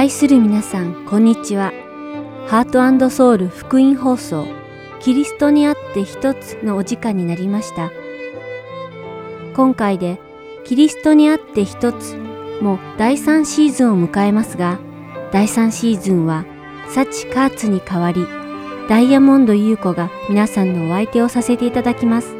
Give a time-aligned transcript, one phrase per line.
[0.00, 1.74] 愛する皆さん、こんにちは。
[2.46, 4.46] ハートソウル福音放送、
[4.98, 7.92] キリストにあって一つのお時間になりました。
[9.54, 10.18] 今回で、
[10.64, 12.16] キリストにあって一つ
[12.62, 14.78] も第3シーズンを迎えますが、
[15.32, 16.46] 第3シーズンは、
[16.88, 18.26] サチカーツに代わり、
[18.88, 22.34] ダイヤモンド優子が皆さんのお相手をさせていただきます。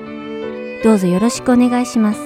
[0.82, 2.20] どうぞよろしくお願いします。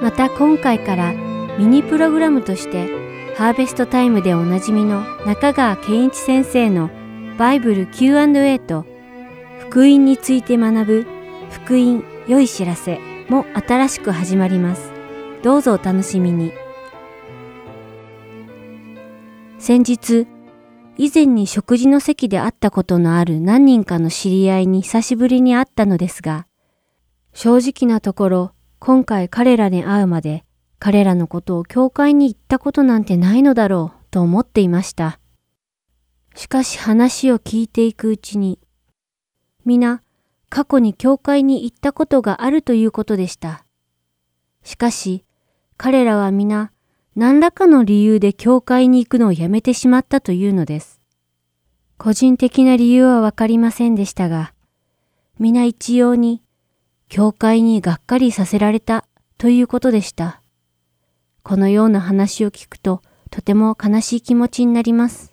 [0.00, 1.12] また今回から
[1.58, 3.04] ミニプログラムとして
[3.36, 6.88] ハーベストタイムでおなじみの中川健一先生の
[7.36, 8.86] バイブル Q&A と
[9.58, 11.06] 福音について学ぶ
[11.50, 14.90] 福音良い知らせも新しく始まります。
[15.42, 16.54] どうぞお楽しみに。
[19.58, 20.26] 先日、
[20.96, 26.46] 以前に食事の席で会ったことのある何人かの知り合いに久しぶりに会ったのですが、
[27.34, 30.45] 正直なところ今回彼らに会うまで
[30.78, 35.18] 彼らのことを教会に行ったことなんてないのだろうと思っていました。
[36.34, 38.58] しかし話を聞いていくうちに、
[39.64, 40.02] 皆
[40.48, 43.64] 過去に教会に行ったことがあるということでした。
[44.62, 45.24] しかし
[45.76, 46.72] 彼らは皆
[47.14, 51.00] 何らかの理由で教会に行くのをやめてしまったというのです。
[51.98, 54.52] 個人的な理由はわかりませんでしたが、
[55.38, 56.42] 皆一様に
[57.08, 59.06] 教会にがっかりさせられた
[59.38, 60.42] ということでした。
[61.48, 65.32] このような話を聞くととても悲しい気持ちになります。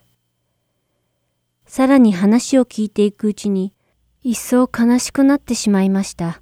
[1.66, 3.74] さらに話を聞いていくうちに
[4.22, 6.40] 一層悲しくなってしまいました。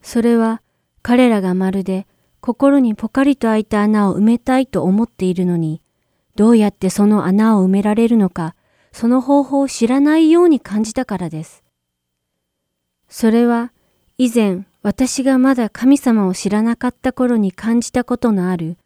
[0.00, 0.62] それは
[1.02, 2.06] 彼らがまるで
[2.40, 5.82] 心にポカリと開いた穴を埋めたいと思っているのに、
[6.34, 8.54] どうやってその穴を埋められるのか、
[8.90, 11.62] その方法を知らないように感じたからです。
[13.06, 13.70] それは
[14.16, 18.78] 以前私がまだ神様を知らなかった頃に感じたことのある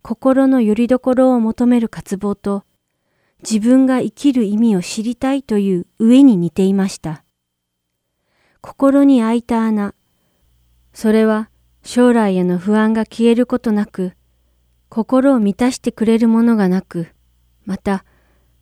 [0.00, 2.64] 心の拠り所を求める渇望と
[3.42, 7.24] 自分が生きる意味を知りたいという上に似ていました。
[8.62, 9.94] 心に開いた穴、
[10.94, 11.50] それは
[11.82, 14.14] 将来への不安が消えることなく、
[14.88, 17.08] 心を満たしてくれるものがなく、
[17.66, 18.06] また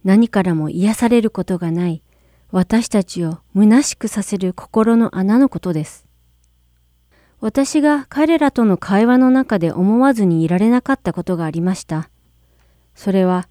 [0.02, 2.02] 何からも癒されることがない
[2.50, 6.01] 私たちを虚しくさせる心の穴のことです。
[7.42, 12.08] 私が彼らとの会話の中で思わずにいられなかったことがありました。
[12.94, 13.48] それは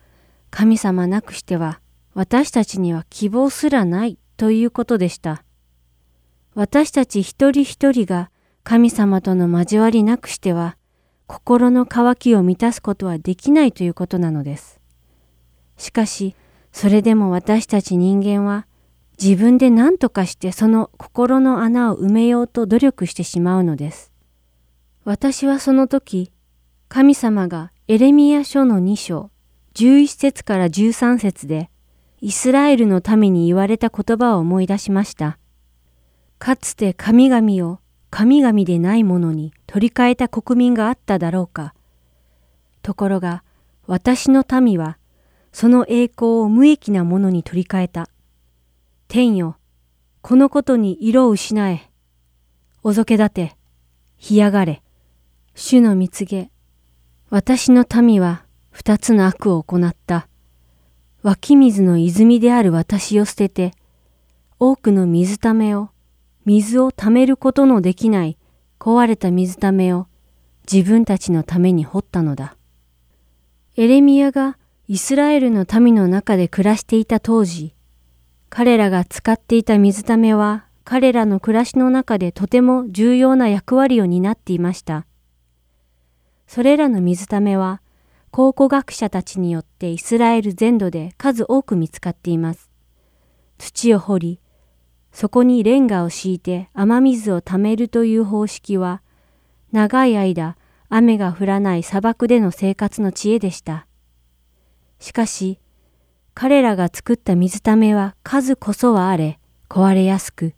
[0.50, 1.82] 神様なくしては
[2.14, 5.44] 私たちには希望すらないということでした。
[6.56, 8.32] 私たち一人一人が
[8.64, 10.78] 神様との交わりなくしては
[11.28, 14.80] 心の渇きを満たすことはできないということなのです。
[15.76, 16.34] しかし、
[16.72, 18.68] それでも私たち人間は
[19.22, 24.12] 自分で何とかしてその心の穴を埋めようと努力してしまうのです。
[25.04, 26.32] 私はその時、
[26.90, 29.30] 神様がエレミア書の2章、
[29.76, 31.70] 11節から13節で、
[32.20, 35.38] イスラエルの民に言われた言葉を思い出しました。
[36.40, 41.76] かつて神々を神々でないものに取り替えた国民があっただろうか。
[42.82, 43.44] ところが、
[43.86, 44.98] 私の民は、
[45.54, 48.10] その栄光を無益なものに取り替えた。
[49.14, 49.58] 天よ、
[50.22, 51.82] このことに色を失え。
[52.82, 53.58] おぞけ立て、
[54.18, 54.82] 干上がれ。
[55.54, 56.50] 主の蜜げ。
[57.30, 60.30] 私の民は二つの悪を行った。
[61.24, 63.74] 湧き水の泉である私を捨てて、
[64.60, 65.90] 多くの水ためを、
[66.46, 68.38] 水を溜めることのできない
[68.80, 70.08] 壊れた水ためを
[70.72, 72.56] 自分たちのために掘ったのだ。
[73.76, 74.58] エレミアが
[74.88, 77.76] イスラエルの民の中で暮らしていた当時、
[78.52, 85.06] 彼らが使っていた水ためは彼らの暮らしの中でとても重要な役割を担っていました。
[86.48, 87.82] それらの水ためは
[88.30, 92.70] 考古学者たちによってイスラエル全土で数多く見つかっています。
[93.58, 94.40] 土を掘り、
[95.14, 99.02] そこにレンガを敷いて雨水を貯めるという方式は、
[99.72, 100.58] 長い間
[100.90, 103.88] 雨が降らない砂漠での生活の知恵でした。
[105.00, 105.61] しかし、
[106.34, 109.40] 彼らが作った水ためは数こそはあれ、
[109.70, 110.54] 壊れやすく、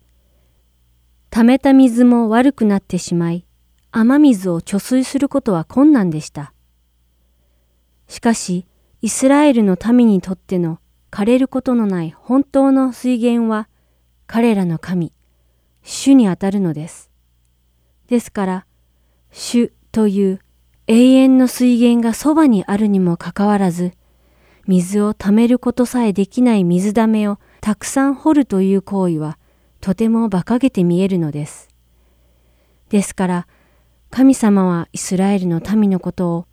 [1.30, 3.44] 溜めた水も悪くなってしまい、
[3.90, 6.52] 雨水を貯水することは困難でした。
[8.06, 8.66] しかし、
[9.02, 10.78] イスラエルの民にとっての
[11.10, 13.68] 枯れることのない本当の水源は、
[14.26, 15.12] 彼らの神、
[15.82, 17.10] 主にあたるのです。
[18.08, 18.66] ですから、
[19.32, 20.40] 主という
[20.86, 23.92] 永遠の水源がそばにあるにもかかわらず、
[24.66, 29.38] 水を溜めることさえできない水溜めをたくさん掘るという行為は
[29.80, 31.68] とても馬鹿げて見えるのです。
[32.88, 33.46] ですから、
[34.10, 36.46] 神様はイスラエルの民のことを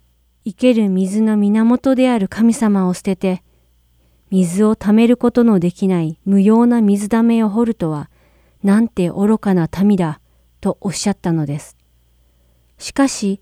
[0.44, 3.44] 生ける水の源である神様を捨てて、
[4.32, 8.10] 水を貯めることのできない無用な水溜めを掘るとは、
[8.64, 10.20] なんて愚かな民だ、
[10.60, 11.78] とおっしゃったのです。
[12.78, 13.40] しかし、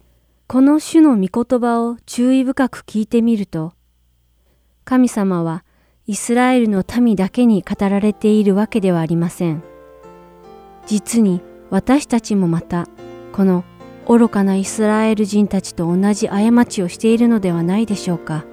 [0.47, 3.73] この種の御言葉を注意深く聞いてみると、
[4.89, 5.63] 神様は
[6.07, 9.61] イスラエルの民だけに語られているわけではありません。
[10.87, 12.87] 実に私たちもまた、
[13.31, 13.63] この
[14.07, 18.45] 愚かなイスラエル人たちと同じ過ちをしているのではないでしょうか。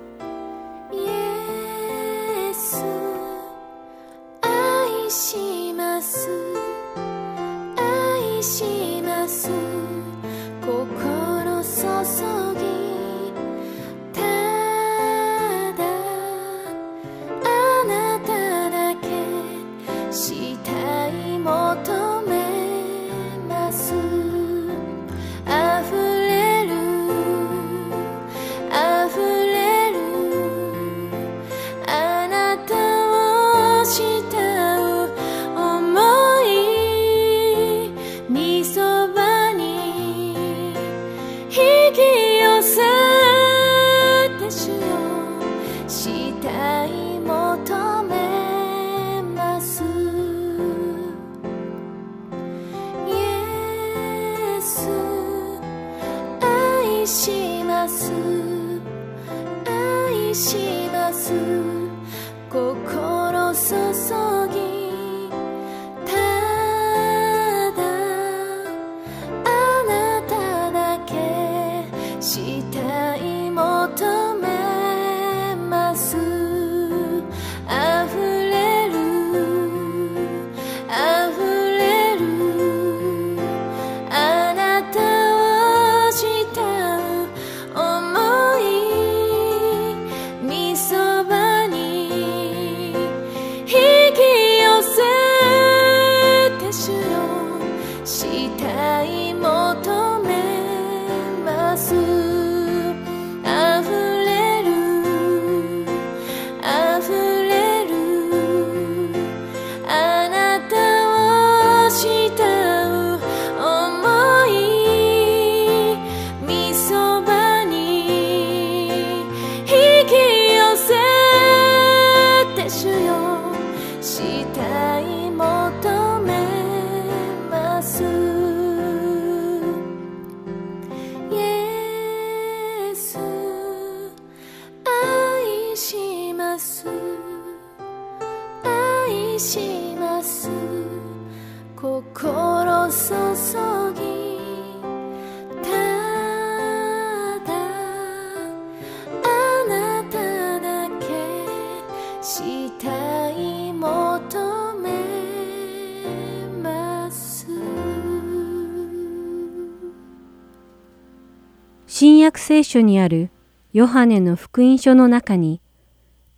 [162.56, 163.28] 聖書にある
[163.74, 165.60] ヨハネの福音書の中に、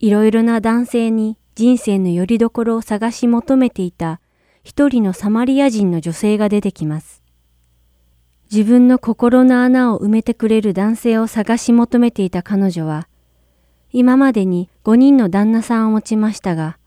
[0.00, 4.20] いろいろな男性に人生の拠り所を探し求めていた
[4.64, 7.22] 一人のサマリア人の女性が出てきます。
[8.50, 13.06] 自分の心の穴を埋めてくれる男性を探し求めていた彼女は、
[13.92, 16.78] 今までに5人の旦那さんを持ちましたが、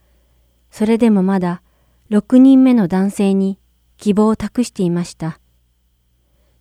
[0.71, 1.61] それでもまだ
[2.09, 3.59] 6人目の男性に
[3.95, 5.39] 希望を託していました。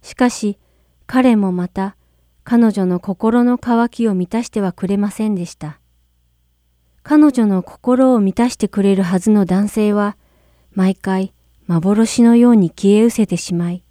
[0.03, 0.57] しかし、
[1.09, 1.97] 彼もまた
[2.45, 5.79] 彼女の心の渇きを満たしてはくれませんでした。
[7.03, 10.17] 彼女の心を満たしてくれるはずの男性は、
[10.73, 11.33] 毎回
[11.67, 13.85] 幻のように消え失せてしまい、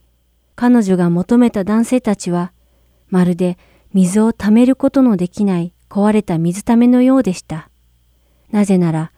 [0.56, 2.52] 彼女が求めた男性たちは、
[3.10, 3.58] まるで
[3.94, 7.70] 水を溜めることのできない壊れた水溜めのようでした。
[8.52, 9.12] なぜなら、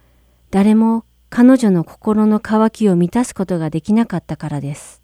[0.52, 5.02] 誰も彼女の心の渇きを満たすことができなかったからです。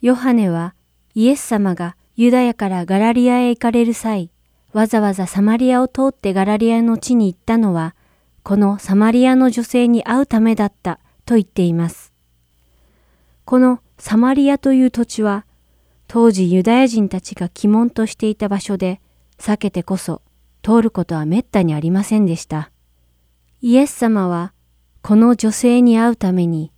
[0.00, 0.74] ヨハネは
[1.14, 4.30] イエス様がユダヤからガラリアへ行かれる際、
[4.72, 7.94] わざわざサマリアを通ってガラリアの地に行ったのは、
[8.42, 12.12] このサマリアの女性に会うためだったと言っています。
[13.44, 15.46] このサマリアという土地は、
[16.06, 19.00] 当時ユダヤ人たちが鬼門としていた場所で、
[19.38, 20.20] 避けてこそ
[20.62, 22.70] 通ることは滅多にありませんでした。
[23.62, 24.52] イエス様は、
[25.02, 26.72] この女性に会うために、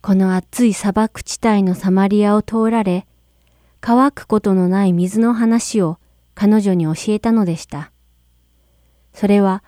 [0.00, 3.06] この暑い砂漠地帯のサマリアを通られ、
[3.88, 6.00] 乾くことのない水の話を
[6.34, 7.92] 彼女に教えたのでした。
[9.12, 9.62] それは、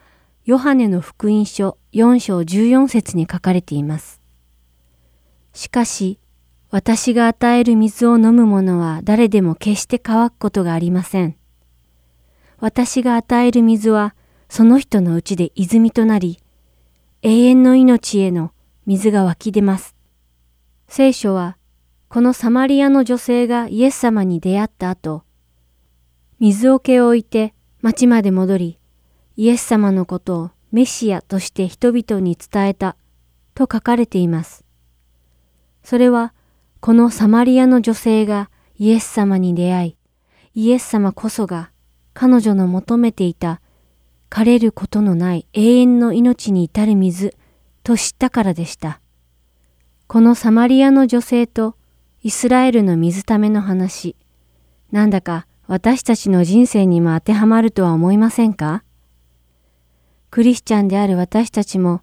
[0.44, 4.20] ヨハネの福音書4章14節に書かれています。
[5.52, 6.18] しかし、
[6.72, 11.36] 私が与える水を飲む者は誰でも決して乾くことがありません。
[12.58, 14.16] 私が与える水は
[14.48, 16.40] その人のうちで泉となり、
[17.22, 18.50] 永遠の命への
[18.84, 19.94] 水が湧き出ます。
[20.88, 21.56] 聖書は、
[22.08, 25.24] このサマリアの女性がイエス様に出会った後、
[26.40, 28.78] 水桶を置いて町まで戻り、
[29.36, 32.96] イエス様のことをメシアとして人々に伝えた
[33.54, 34.64] と書かれています。
[35.82, 36.32] それは、
[36.80, 39.96] このサマリアの女性がイエス様に出会い、
[40.54, 41.70] イエス様こそが
[42.14, 43.60] 彼女の求めていた
[44.30, 47.34] 枯れることのない永遠の命に至る水
[47.82, 49.00] と知ったからでした。
[50.06, 51.76] このサマリアの女性と
[52.20, 54.16] イスラエルの水ための話、
[54.90, 58.82] なんだか私たちの人生にも当てはまるとは思いませんか？
[60.30, 62.02] クリスチャンである私たちも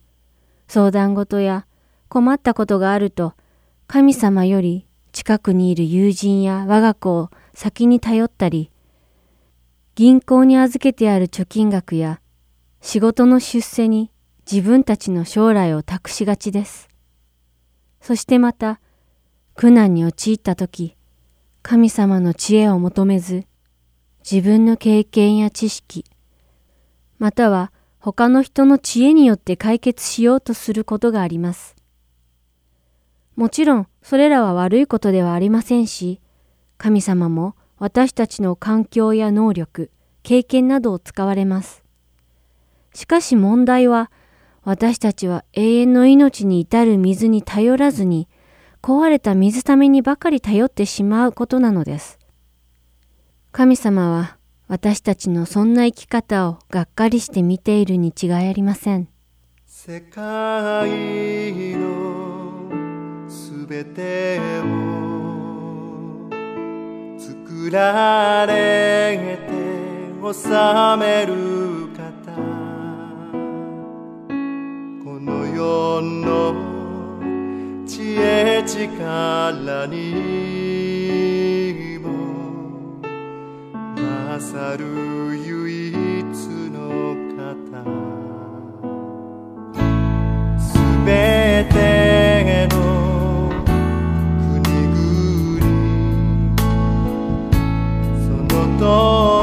[0.67, 1.67] 相談事や
[2.07, 3.33] 困ったことがあると
[3.87, 8.71] 神様より近くにいる友人や我が子を先に頼ったり
[9.95, 12.21] 銀行に預けてある貯金額や
[12.81, 14.11] 仕事の出世に
[14.49, 16.87] 自分たちの将来を託しがちです。
[17.99, 18.79] そしてまた
[19.55, 20.97] 苦難に陥った時
[21.61, 23.45] 神様の知恵を求めず
[24.29, 26.03] 自分の経験や知識、
[27.19, 31.75] または他の人の知恵によって解決しようとすることがあります。
[33.35, 36.19] もちろんそれらは悪いことではありませんし、
[36.77, 39.89] 神様も私たちの環境や能力、
[40.23, 41.83] 経験などを使われます。
[42.93, 44.11] しかし問題は、
[44.63, 48.27] 私たちは永遠の命に至る水に頼らずに、
[48.85, 52.19] 壊れた水ためにばかり頼ってしまうことなのです。
[53.51, 54.37] 神様は
[54.67, 59.07] 私たちのそんな生き方をがっかりして見ているに違いありません。
[59.65, 60.21] 世界
[61.77, 66.29] のすべてを
[67.17, 69.55] 作られて
[70.21, 70.49] 治
[70.99, 72.35] める方
[75.03, 76.74] この世の
[77.87, 79.99] 知恵力に
[81.99, 82.07] も
[84.31, 86.25] 勝る唯一
[86.73, 87.85] の方。
[90.59, 90.65] す
[91.05, 91.09] べ
[91.71, 91.75] て
[92.71, 92.75] の
[94.39, 95.61] 国々。
[98.25, 99.34] その富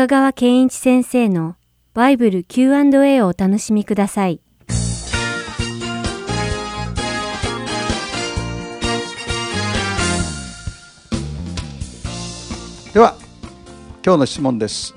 [0.00, 1.56] 中川健一先生の
[1.92, 4.40] バイブル Q&A をお楽しみください。
[12.94, 13.14] では
[14.02, 14.94] 今日の質問です。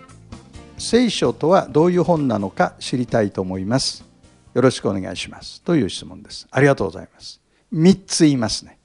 [0.78, 4.06] 聖書とはどういう本なのか知りたいと思います。
[4.54, 5.62] よろしくお願いします。
[5.64, 6.48] という質問です。
[6.50, 7.42] ありがとうございます。
[7.74, 8.80] 3つ言いますね。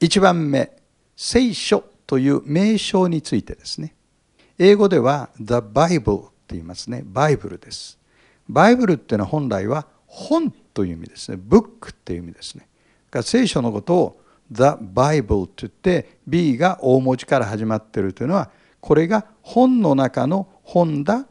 [0.00, 0.72] 1番目
[1.14, 3.94] 聖書という名称についてですね。
[4.58, 7.02] 英語では The Bible と言いますね。
[7.04, 7.98] バイブルです。
[8.48, 11.38] バイブルっていうのは本来は本という意味ですね。
[11.40, 12.66] ブックっていう意味ですね。
[13.10, 21.26] が聖書のことを The Bible と言って B が大文字から始まってるというのはこれが本の中の本だ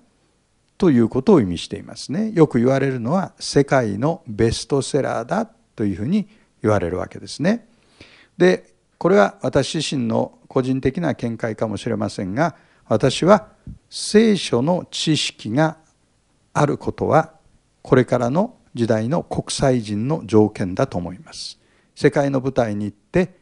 [0.77, 2.31] ということを意味していますね。
[2.33, 6.29] よく言われるのは世界のベストセラーだというふうに
[6.61, 7.67] 言われるわけですね。
[8.37, 12.55] でこれは私自身の個人的な見解かもしれませんが
[12.89, 13.49] 私は
[13.89, 15.77] 聖書の知識が
[16.53, 17.33] あることは
[17.81, 21.59] これからの時代の国際人の条件だと思います。
[21.95, 23.35] 世界の舞台に行って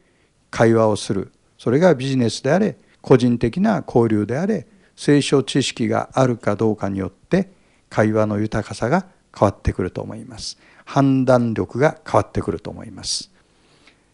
[0.49, 1.31] 会話をする。
[1.58, 7.51] それがビジネスであれ個人的な交流であれ聖書知識があるかどうかによって
[7.89, 9.05] 会話の豊かさが
[9.38, 10.58] 変わってくると思います。
[10.86, 13.31] 判断力が変わってくると思います。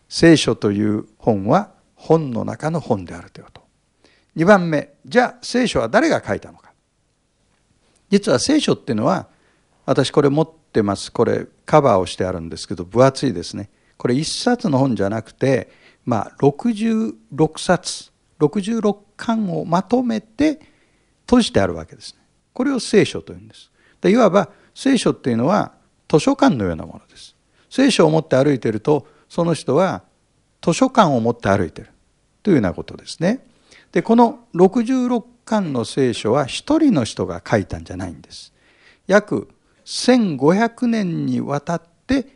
[0.10, 3.61] 聖書という本は本の中の本であるということ。
[4.36, 4.94] 2番目。
[5.06, 6.72] じゃあ聖書は誰が書いたのか。
[8.10, 9.28] 実は聖書っていうのは
[9.86, 11.12] 私これ持ってます。
[11.12, 13.70] これカバーをしてあるんですけど分厚いですね。
[13.98, 15.70] これ1冊の本じゃなくて
[16.06, 18.12] まあ66冊。
[18.42, 20.60] 66巻をまとめて
[21.26, 22.22] 閉じてあるわけですね。
[22.54, 23.72] これを聖書というんです。
[24.02, 25.74] でいわば聖書っていうのは
[26.10, 27.36] 図書館のようなものです。
[27.70, 30.04] 聖書を持って歩いているとその人は
[30.62, 31.92] 図書館を持って歩いている
[32.44, 33.46] というようなことですね。
[33.92, 38.54] でこの66巻の聖書は一人の人が書いたんじゃないんです。
[39.08, 39.50] 約
[39.86, 42.28] 1500年にわたって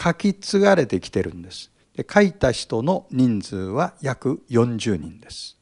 [0.00, 1.70] 書き継がれてきてるんです。
[1.94, 5.56] で書いた人の人数は約40人です。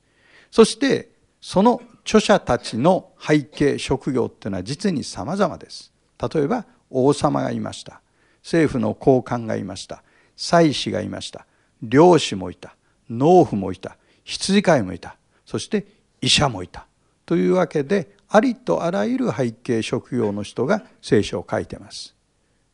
[0.51, 5.93] そしてその著者たちの背景職業っていうのは実に様々です。
[6.33, 8.01] 例えば王様がいました。
[8.43, 10.03] 政府の高官がいました。
[10.37, 11.47] 祭司がいました。
[11.83, 12.77] 漁師もいた。
[13.11, 13.97] 農夫もいた。
[14.25, 15.17] 羊飼いもいた。
[15.45, 15.87] そして
[16.21, 16.87] 医者もいた。
[17.27, 22.15] というわけでありとあらゆる背景職業の人が聖書を書いてます。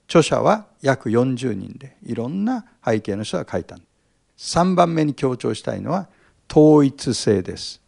[0.07, 3.77] 著者は約40人でいろんな背景の人が書いた。
[4.37, 6.09] 3番目に強調したいのは
[6.51, 7.81] 統一性です。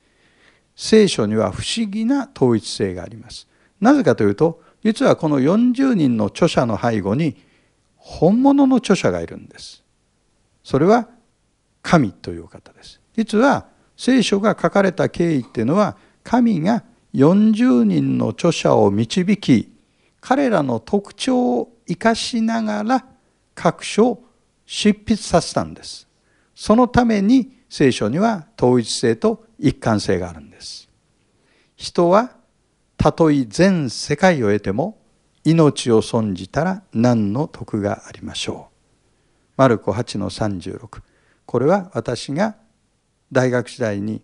[0.77, 3.49] 聖書には不思議な統一性があります。
[3.81, 7.37] なぜかというと実はこの40人の著者の背後に
[7.97, 9.83] 本物の著者がいるんです。
[10.63, 11.09] それは
[11.83, 13.01] 神という方です。
[13.17, 13.67] 実は
[14.05, 16.83] 聖書が書かれた経緯っていうのは神が
[17.15, 19.73] 40人の著者を導き
[20.21, 23.07] 彼らの特徴を生かしながら
[23.55, 24.25] 各書を
[24.67, 26.09] 執筆させたんです。
[26.53, 30.89] そのために聖書には統一性と一貫性があるんです。
[31.77, 32.33] 人は
[32.97, 34.99] たとえ全世界を得ても
[35.45, 38.75] 命を損じたら何の得がありましょう。
[39.57, 41.03] マルコ8の36
[41.47, 42.57] これは私が
[43.33, 44.21] 大学時代に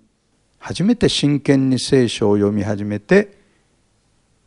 [0.58, 3.36] 初めて真剣に聖書を読み始めて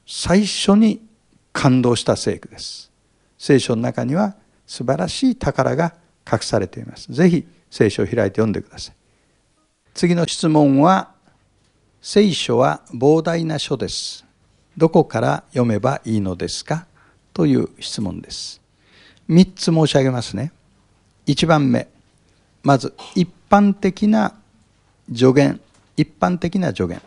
[0.05, 1.05] 最初に
[1.51, 2.91] 感動した聖句です
[3.37, 4.35] 聖書の中には
[4.67, 5.95] 素晴らしい宝が
[6.31, 8.95] 隠されていますぜひ聖書を開いて読んでください
[9.93, 11.11] 次の質問は、
[12.01, 14.25] 聖書は膨大な書です。
[14.77, 16.87] どこから読めばいいのですか？
[17.33, 18.61] という質問です。
[19.29, 20.53] 3つ申し上げますね。
[21.27, 21.89] 1番目、
[22.63, 24.33] まず一般的な
[25.13, 25.59] 助言、
[25.97, 27.01] 一般的な助言。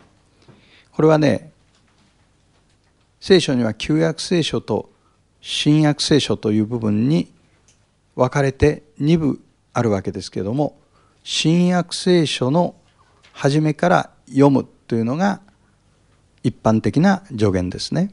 [0.92, 1.50] これはね、
[3.20, 4.90] 聖書には旧約聖書と
[5.40, 7.32] 新約聖書という部分に
[8.14, 9.40] 分かれて2部
[9.72, 10.76] あるわけですけれども、
[11.22, 12.74] 新約聖書の
[13.32, 15.40] 初めから読むというのが
[16.42, 18.12] 一般的な助言ですね。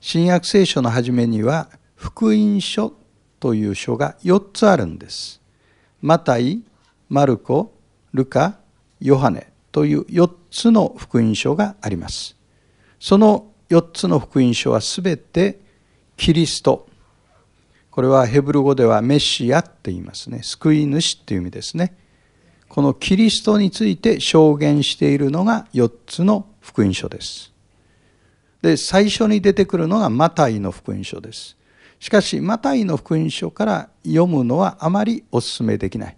[0.00, 2.94] 新約聖書の初めには福音書
[3.38, 5.40] という書が4つあるんです。
[6.00, 6.62] マタイ、
[7.10, 7.74] マルコ、
[8.14, 8.59] ルカ、
[9.00, 12.36] ヨハネという4つの福音書があります。
[12.98, 15.60] その4つの福音書はすべて
[16.16, 16.88] キリスト。
[17.90, 20.42] これはヘブル語ではメシアって言いますね。
[20.42, 21.96] 救い主っていう意味ですね。
[22.68, 27.52] このキリストについて証言しているのが4つの福音書です。
[28.62, 31.56] で、最初に出てくるのがマタイの福音書です。
[31.98, 36.16] しかし、マタイの福音書から読むのはあまりお勧めできない。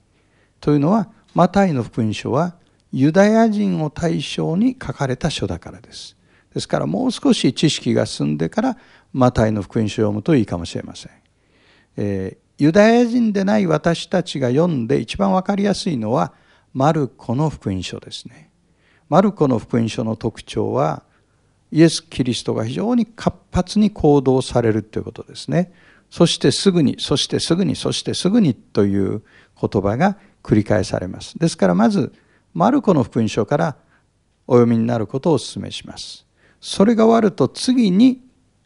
[0.60, 2.54] というのは、マタイの福音書は
[2.92, 6.16] ユダヤ人を対象に書かれた書だからです。
[6.54, 8.76] ですから、もう少し知識が進んでから、
[9.12, 11.12] マタイの福音書を読むといいかもしれません。
[11.96, 16.32] えーユダヤ人でない私たちが読んで一番わかりやすいのは、
[16.72, 18.50] マルコの福音書ですね。
[19.08, 21.02] マルコの福音書の特徴は、
[21.72, 25.72] イエス・キリストが非常に活発に行動されるということですね。
[26.08, 29.22] そしてすぐに、そしてすぐに、そしてすぐにという
[29.60, 31.36] 言葉が繰り返されます。
[31.40, 32.12] ですからまず、
[32.54, 33.76] マルコの福音書から
[34.46, 36.26] お読みになることをお勧めします。
[36.60, 38.20] それが終わると次に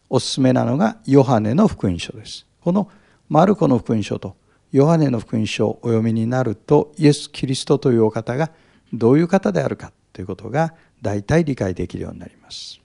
[0.08, 2.46] お勧めなのがヨハネの福音書です。
[2.60, 2.90] この
[3.28, 4.36] マルコの福音書と
[4.72, 8.50] ヨハネの福音書をお読みになるとイエス・キリストというお方が
[8.92, 12.80] どういう方であるかということが大体理解できるようになります。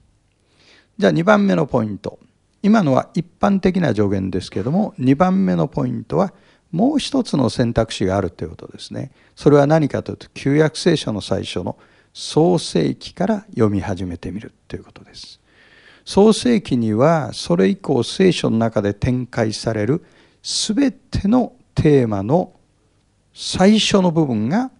[0.98, 2.20] じゃあ2番目のポイント。
[2.64, 6.32] 今のは一般的な助言ですけれども2番目のポイントは
[6.71, 9.12] もう一つの選択肢があるということですね。
[9.36, 11.77] それは何かというと旧約聖書の最初の
[12.13, 15.39] 創世記から読み始めてみるということです。
[16.05, 20.03] 創世記にはそれ以降聖書の中で展開される
[20.41, 22.53] すべてのテーマの
[23.34, 24.71] 最初の部分が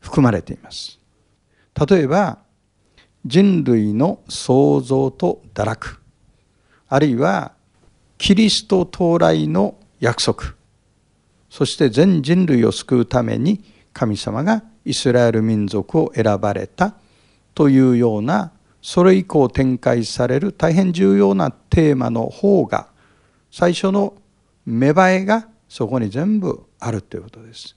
[0.00, 0.98] 含まれています。
[1.88, 2.38] 例えば、
[3.24, 6.00] 人類の創造と堕落、
[6.88, 7.52] あるいは
[8.16, 10.54] キリスト到来の約束、
[11.50, 16.94] そして全人類を救うために神様がイスラエル民族を選ばれた
[17.54, 22.88] というようなそれ以降展開される大変重要なテーマの方が
[23.50, 24.14] 最初の
[24.64, 27.76] 芽生えがそこに全部あるということです。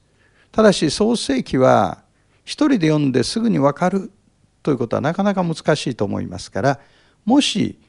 [0.51, 2.03] ただし創世記は
[2.43, 4.11] 一人で読んですぐに分かる
[4.63, 6.79] ということはなかなか難しいと思いますから
[7.25, 7.79] もし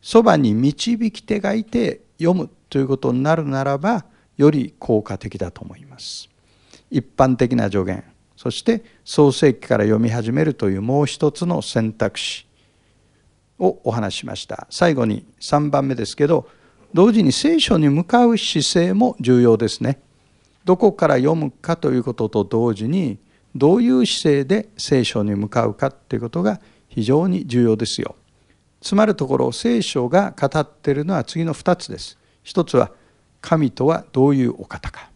[0.00, 4.04] そばに導き手がいて読むということになるならば
[4.42, 6.28] より効果的だと思います。
[6.90, 8.04] 一般的な助言
[8.36, 12.46] そして創世記から読み始めるというもう一つの選択肢
[13.58, 14.66] をお話しました。
[14.68, 16.48] 最後に3番目ですけど
[16.92, 20.00] 同時に聖書に向かう姿勢も重要ですね。
[20.64, 23.18] どこから読むかということと同時に
[23.54, 28.16] どういう姿勢で聖書に向かうかということが非常に重要ですよ。
[28.80, 32.18] つまるところ聖書が語っているのは次の2つです。
[32.42, 32.90] 一つは
[33.42, 35.10] 神とはどういうお方か。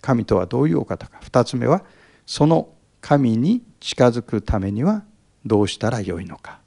[0.00, 1.18] 神とはどういうお方か。
[1.22, 1.82] 2つ目は
[2.24, 2.68] その
[3.02, 5.04] 神に近づくためには
[5.44, 6.60] どうしたらよいのか。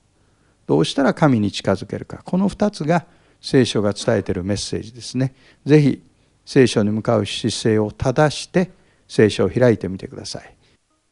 [0.67, 2.21] どうしたら神に近づけるか。
[2.23, 3.05] この2つが
[3.41, 5.33] 聖書が伝えているメッセージですね。
[5.65, 6.03] ぜひ
[6.45, 8.71] 聖書に向かう姿勢を正して
[9.07, 10.55] 聖書を開いてみてください。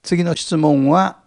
[0.04, 1.20] 次の質問は、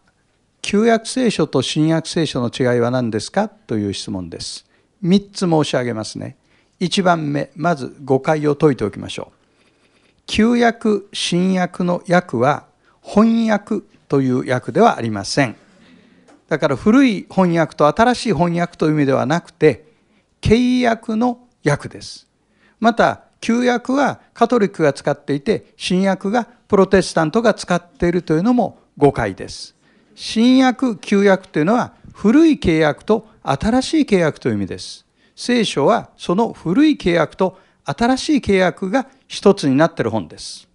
[0.62, 3.48] 旧約聖書と新約聖書の違いは何ですか？
[3.48, 4.66] という質問です。
[5.02, 6.36] 3つ申し上げますね。
[6.80, 9.40] 1番目、まず誤解を解いておきましょう。
[10.26, 12.64] 旧約、新約の訳は
[13.02, 15.56] 翻訳という訳ではありません。
[16.48, 19.84] だから古い翻訳と新しい翻訳という意味ではなくて、
[20.40, 22.26] 契約の訳です。
[22.80, 29.74] また、旧約はカトリックが使っていて、新約がプロテスタントが使っているというのも誤解です。
[30.14, 35.06] 新約、旧約というのは古い契約と新しい契約という意味です。
[35.42, 40.68] 聖書はその古い契約と新しい契約が一つになっている本です。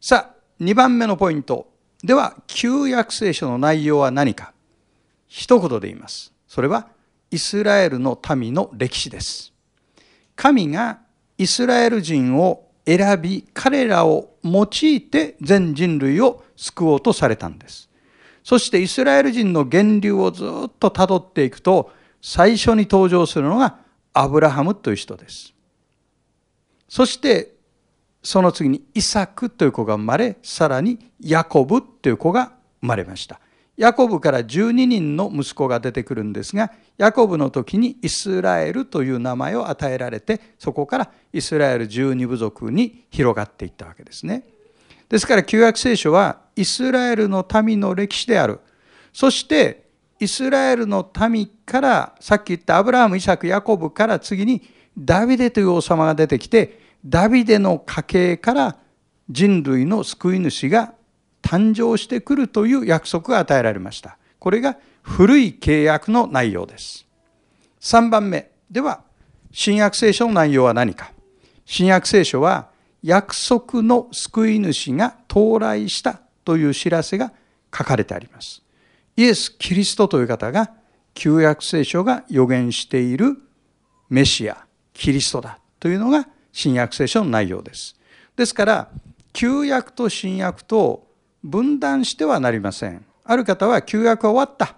[0.00, 1.68] さあ、2番目のポイント。
[2.02, 4.54] では、旧約聖書の内容は何か
[5.28, 6.32] 一言で言います。
[6.48, 6.88] それは、
[7.30, 9.52] イスラエルの民の歴史です。
[10.34, 11.00] 神が
[11.36, 17.90] イスラエル人を選び、彼らを用いて全人類を救おうとされたんです。
[18.44, 25.54] そしてイスラエル人の源流をずっとたどっていくと、最初に登場するのがアブラハムという人です。
[26.88, 27.54] そして、
[28.22, 33.40] その次にイサクという子が生まれ、さらにヤコブという子が生まれました。
[33.76, 44.44] ヤコブから12人の息子が出てくるんですが、ヤコブの時にイスラエルという名前を与えられて、そこからイスラエル12部族に広がっていったわけですね。
[45.08, 48.60] ですから旧約聖書はイスラエルの民の歴史である。
[49.14, 49.89] そして
[50.20, 54.62] イスラエルの民からさっき言ったアブラハム、イサク、ヤコブから次に
[54.96, 58.76] ダビデという王様が出てきてダビデの家系から
[59.30, 60.92] 人類の救い主が
[61.40, 64.18] 誕生してくるという約束が与えられました。
[64.38, 67.06] これが古い契約の内容です。
[67.80, 69.02] 3番目では
[69.52, 71.12] 新約聖書の内容は何か。
[71.64, 72.68] 新約聖書は
[73.02, 77.32] 約束の救い主が到来したという知らせが
[77.74, 78.62] 書かれてあります。
[79.16, 80.70] イエス・キリストという方が
[81.14, 83.36] 旧約聖書が予言している
[84.08, 87.96] メシア、キリストだというのが新約聖書の内容です。
[88.36, 88.88] ですから、
[89.32, 91.06] 旧約と新約と
[91.42, 93.04] 分断してはなりません。
[93.24, 94.76] ある方は旧約は終わった。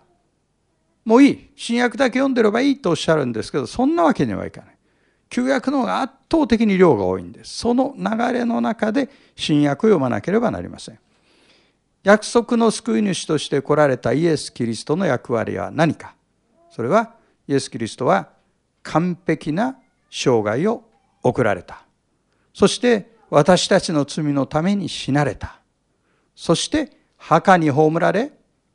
[1.05, 1.51] もういい。
[1.57, 4.77] 新約だけ読んでればいいとおっしゃるんですけど、そんなわけにはいかない。
[5.31, 7.57] 旧約の方が圧倒的に量が多いんです。
[7.57, 10.99] その流れの中で新約を読まなければなりません。
[12.03, 16.15] 約束の救い主として来られたイエス・キリストの役割は何か？
[16.71, 17.15] それは、
[17.47, 18.31] イエス・キリストは
[18.83, 19.77] 完璧な
[20.11, 20.85] 生涯を
[21.23, 21.85] 送られた。
[22.53, 25.61] そして、私たちの罪のために死なれた。
[26.35, 28.33] そして、墓に葬られ、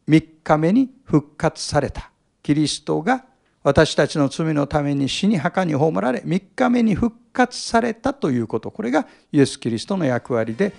[0.08, 2.12] 3日目に復活された。
[2.42, 3.26] キリストが
[3.62, 8.72] 私たちの罪のために死に墓に葬られ、3日目に復活されたということ。
[8.72, 10.72] これがイエス・キリストの役割で、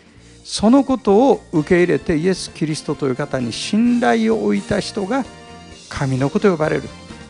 [0.50, 5.26] そのことを受け入れてイエス・キリストという方に信頼を置いた人が
[5.90, 6.84] 神の子と呼ばれる。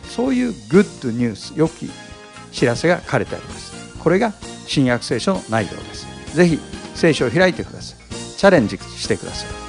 [0.09, 1.91] そういうグッドニュース、良き
[2.53, 3.99] 知らせが書かれてあります。
[3.99, 4.33] これが
[4.65, 6.07] 新約聖書の内容です。
[6.33, 6.59] ぜひ
[6.95, 7.99] 聖書を開いてください。
[8.37, 9.68] チャレンジしてください。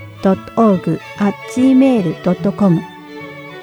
[0.23, 2.79] org at gmail.com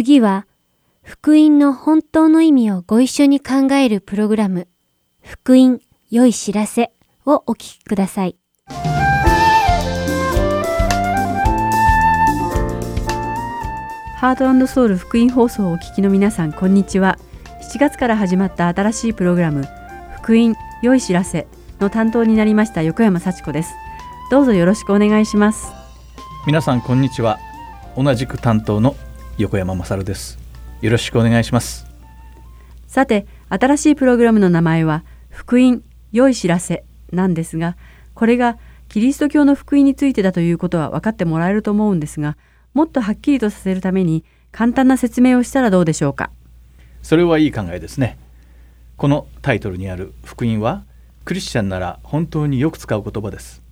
[0.04, 0.46] 次は、
[1.02, 4.68] 福音の本当の意味をご一緒に考えるプログラム、
[5.22, 6.92] 福音良い知らせ
[7.26, 8.36] をお聞きください。
[14.18, 17.18] ハートソウル福音放送をお聞きの皆さんこんにちは。
[17.62, 19.66] 7月から始まった新しいプログラム
[20.18, 21.48] 福音良い知らせ
[21.80, 23.74] の担当になりました横山幸子です。
[24.30, 25.72] どうぞよろしくお願いします。
[26.46, 27.40] 皆さんこんにちは。
[27.96, 28.96] 同じく担当の
[29.38, 30.38] 横山勝です。
[30.82, 31.88] よろしくお願いします。
[32.88, 37.76] さて新しいプログラムの名前は福音良い知らせなんですが
[38.14, 42.38] これがキリスト教の福音についてだということは分かってもらえると思うんですが
[42.76, 46.30] もっとはっきりとさせるために簡単な説明をしたらどうでしょうか？
[47.02, 48.20] それはいい考えですね。
[48.98, 50.84] このタイトルにある福音は
[51.26, 53.64] クリスチャンなら本当によく使う言葉です。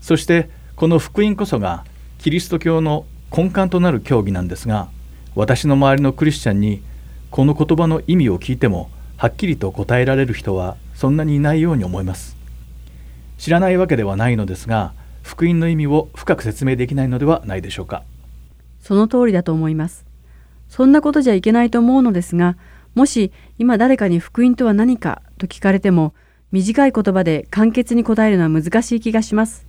[0.00, 1.86] そしてこの福音こそが
[2.18, 4.90] キリスト教の根幹となる教義なんですが
[5.38, 6.82] 私の周りのクリスチャンに
[7.30, 12.36] この言葉の意味を聞いてもはっきりと答えられる人はそんなにいないように思います。
[13.38, 18.02] 知らないわけではないのですが福音の意味を深く説明できないのではないでしょうか。
[18.80, 20.04] その通りだと思います。
[20.68, 22.56] そんなことじゃいけないと思うのですが
[22.96, 26.14] もし今誰かに福音とは何かと聞かれても
[26.50, 29.68] 短い言葉で簡潔に答えるのは難しい気がします。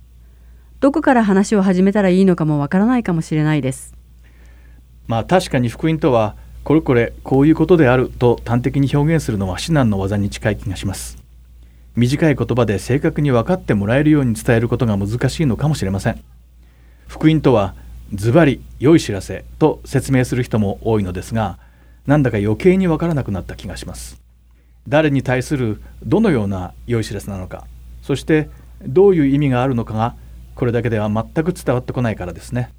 [0.80, 3.99] どこから話を始めたらいいのかもわからないかもしれないです。
[5.10, 11.18] まあ確かに福音とはこれこれこういうことであると端的に表現するのは至難の技に近い気がします。
[11.96, 16.22] 短い言葉で正確に分かってもらえるように伝えることが難しいのかもしれません。
[17.08, 17.74] 福音とは
[18.14, 21.58] ズバリ良い知らせと説明する人も多いのですが
[22.06, 24.22] なんだか余計に分からなくなった気がします。
[24.86, 27.66] 誰に対するどのような良い知らせなのか
[28.00, 28.48] そして
[28.86, 30.14] どういう意味があるのかが
[30.54, 32.72] これだけでは全く伝わってこないからですね。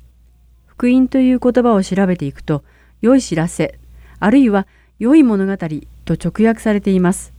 [0.81, 2.63] 福音という言葉を調べていくと、
[3.01, 3.77] 良い知らせ、
[4.19, 4.65] あるいは
[4.97, 5.55] 良い物語
[6.05, 7.33] と直訳されています。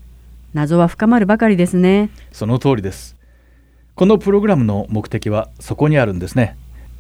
[0.55, 2.11] 謎は深まるばかりですね。
[2.31, 3.16] その通りです。
[3.96, 6.57] このプログラムの目的はそこにあるんですね。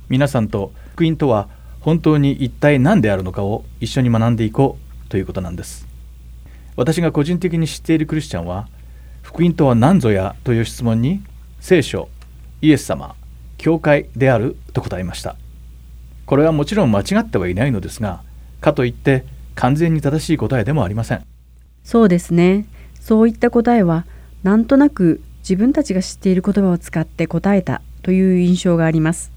[0.08, 5.86] 皆さんと福音とは本当に一体何であるのかを一緒に学んでいこうということなんです。
[6.74, 8.66] 私が個人的に知っているクリスチャンは
[9.22, 11.22] 福音とは何ぞやという質問に
[11.60, 12.08] 聖書、
[12.62, 13.14] イエス様、
[13.58, 15.36] 教会であると答えました。
[16.26, 18.22] これはもちろん間違ってはいないのですが、
[18.60, 21.24] かといって完全に正しい答えでもありません。
[21.84, 22.66] そうですね。
[23.00, 24.06] そういった答えは、
[24.42, 29.32] なんとなく自分たちが知っている言葉を使って答えたという印象があります。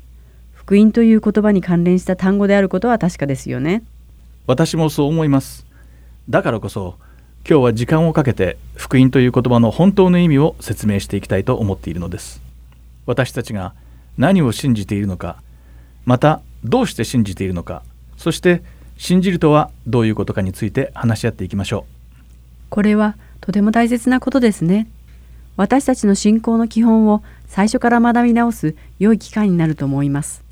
[0.53, 3.83] 福音という言葉に関連した単語であることは確かですよね。
[4.47, 5.65] 私もそう思います。
[6.29, 6.95] だからこそ
[7.47, 12.41] 今日は時間をかけて福音という言葉の本当の意味を説明していきたいと思っているのです。
[13.05, 13.75] 私たちが
[14.17, 15.37] 何を信じているのか、
[16.05, 17.83] またどうして信じているのか、
[18.17, 18.63] そして
[18.97, 21.85] 信じるとはどういうことかについて話し合っていきましょ
[22.69, 24.87] これはとても大切なことですね。
[25.57, 30.43] 私たちの信仰の基本を最初から学び直す良い機会になると思います。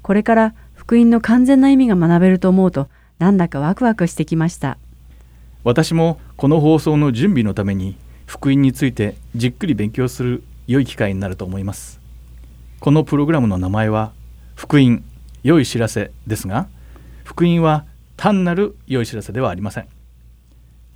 [0.00, 2.88] これから福音の完全な意味が学べると思うと
[3.18, 4.72] なんだかワクワクしてきました。
[4.72, 4.76] う。
[5.64, 12.00] 私もこの放送の準備のために福音についてじっくり勉強する良い機会になると思います。
[12.80, 14.12] このプログラムの名前は
[14.56, 15.04] 福音
[15.42, 16.68] 良い知らせですが
[17.24, 17.84] 福音は
[18.16, 19.88] 単なる良い知らせではありません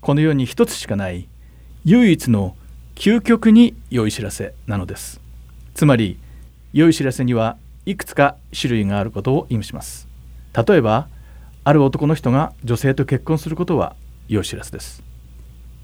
[0.01, 1.29] この世に一つしかない
[1.85, 2.57] 唯一の
[2.95, 5.21] 究極に良い知らせなのです
[5.75, 6.19] つまり
[6.73, 10.09] 良い知らせにはいくつか種類があることを意味します
[10.67, 11.09] 例えば
[11.65, 13.97] ある男の人が女性と結婚することは
[14.29, 15.07] 良い知らせです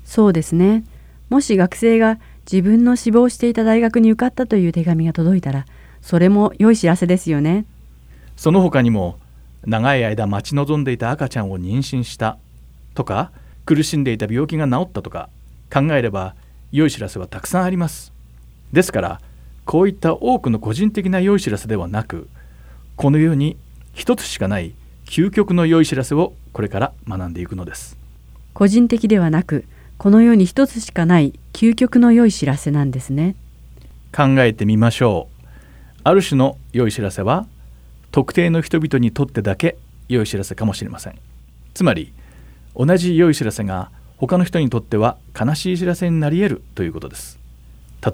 [0.05, 0.85] そうですね。
[1.31, 2.19] もし学生が
[2.51, 5.67] 自分の志望していた大学に受かったという手紙が届いたら、
[6.01, 7.65] それも良い知らせですよね。
[8.43, 9.21] その他にも
[9.65, 12.39] 長い間待ち望んでいた赤ちゃんを妊娠した
[12.93, 13.31] とか
[13.65, 15.29] 苦しんでいた病気が治ったとか
[15.73, 16.35] 考えれば
[16.73, 18.13] 良い知らせはたくさんあります。
[18.73, 19.21] ですから
[19.65, 22.27] こういった多くの個人的な良い知らせではなく
[22.97, 23.57] この世に
[23.93, 24.75] 一つしかない
[25.05, 27.97] 究極の良い知らせをこれから学んでいくのです。
[28.55, 29.67] 個人的ではなく、
[29.99, 33.37] この世に一つしかない究極の良い知らせなんですね。
[34.13, 35.49] 考えてみましょう。
[36.03, 37.47] ある種の良い知らせは
[38.13, 39.77] 特定の人々にとってだけ
[40.09, 41.19] 良い知らせかもしれません。
[41.75, 42.13] つまり
[42.77, 47.39] 同じ良い知らせが他の人にとっては悲しい知らせになり得るということです。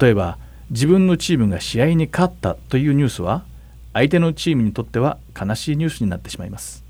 [0.01, 0.39] 例えば
[0.71, 3.45] 自分のチームが試合に勝ったというニュースは
[3.93, 6.85] 相手のチームにとっては悲しいニュースになってしまいます。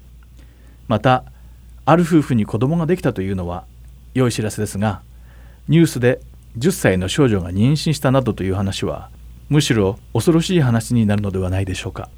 [0.86, 1.24] また
[1.86, 3.64] ある夫婦に子供ができたというのは
[4.12, 5.00] 良い知らせですが
[5.68, 6.20] ニュースで
[6.58, 9.10] 10歳の少女が妊娠したなどという話は
[9.48, 12.10] むしろ恐ろしい話になるのではないでしょうか。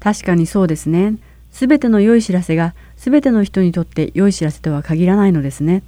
[0.00, 1.16] 確かにそうですね。
[1.50, 5.82] すべての良い知らせがすべての人にとって良い知らせとは限らないのですね。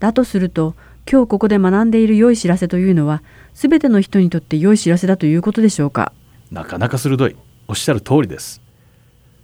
[0.00, 0.74] だとすると、
[1.10, 3.22] 今日ここで学んでいる良い知らせというのは、
[3.54, 6.12] すべての人にとって良い知らせだということでしょうか。
[6.50, 7.36] なかなか鋭い
[7.68, 8.62] おっしゃる通りです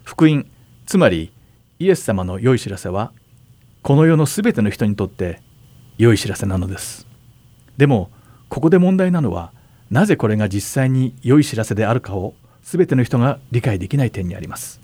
[0.05, 0.46] 福音
[0.87, 1.33] つまり
[1.78, 3.12] イエス様の良い知らせは
[3.83, 5.42] この世のすべての人にとって
[5.98, 7.09] 良い知らせなのです
[7.76, 8.11] でも
[8.48, 9.52] ここで問題なのは
[9.90, 14.81] なぜこれが実際に良い知らせであるかをすべての人が理解できない点にあります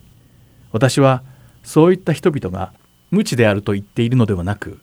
[0.72, 1.22] 私は
[1.62, 2.72] そういった人々が
[3.10, 4.80] 無知であると言っているのではなく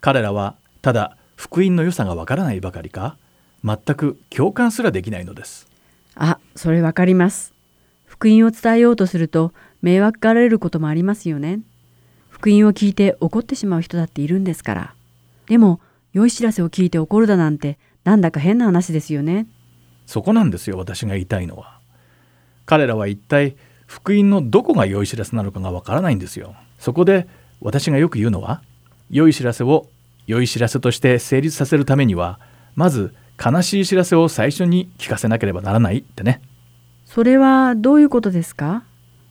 [0.00, 3.16] 彼らはただ福音の良さがわからないばかりか
[3.64, 5.68] 全く共感すらできないのです
[6.18, 7.54] あ、それわかります。
[8.04, 11.60] 福音を伝えようとすると迷惑がられることもありますよね。
[12.28, 14.94] 福音を聞いて怒ってしまう人だっているんですから。
[15.46, 15.80] でも、
[16.12, 19.46] 良い知らせを聞いて怒るだなんてなんだか変な話ですよね。
[20.06, 21.77] そこなんですよ私が言いたいのは
[22.68, 23.56] 彼らは一体
[23.86, 26.54] 福音のどこが良い知らせなのかがわからないんですよ。
[26.78, 27.26] そこで
[27.62, 28.60] 私がよく言うのは
[29.10, 29.86] 良い知らせを
[30.26, 32.38] 良い知らせとして成立させるためには
[32.74, 36.42] まず悲しい知らせを最初に聞かせなければならないってね。
[37.06, 38.84] それはどういうことですか？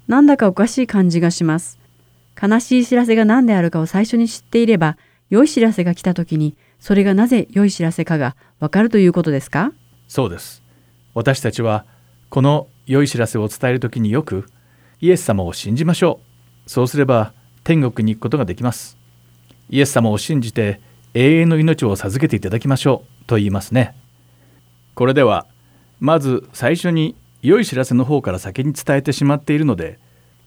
[0.08, 1.78] なんだかおかしい感じがします。
[2.42, 4.98] 悲しい知らせが何であるかを最初に知っていれば、
[5.30, 9.74] 良い知らせが来た時に、それがなぜ良い知らせかがわかるということですか？
[10.08, 10.64] そうです。
[11.14, 11.86] 私たちは
[12.30, 14.50] この良い知らせを伝える時によく
[15.00, 16.20] イエス様を信じましょ
[16.66, 16.70] う。
[16.70, 17.34] そうすれば
[17.64, 18.98] 天国に行くことができます。
[19.70, 20.80] イエス様を信じて
[21.14, 23.26] 永遠の命を授けていただきましょう。
[23.26, 23.96] と言いますね。
[24.96, 25.46] これでは
[26.00, 30.00] まず最初に良い知らせの方から先に伝えてしまっているので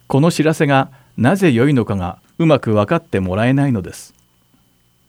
[0.08, 4.14] この知らせがなぜ良いのかがうまく分かってもらえないのです。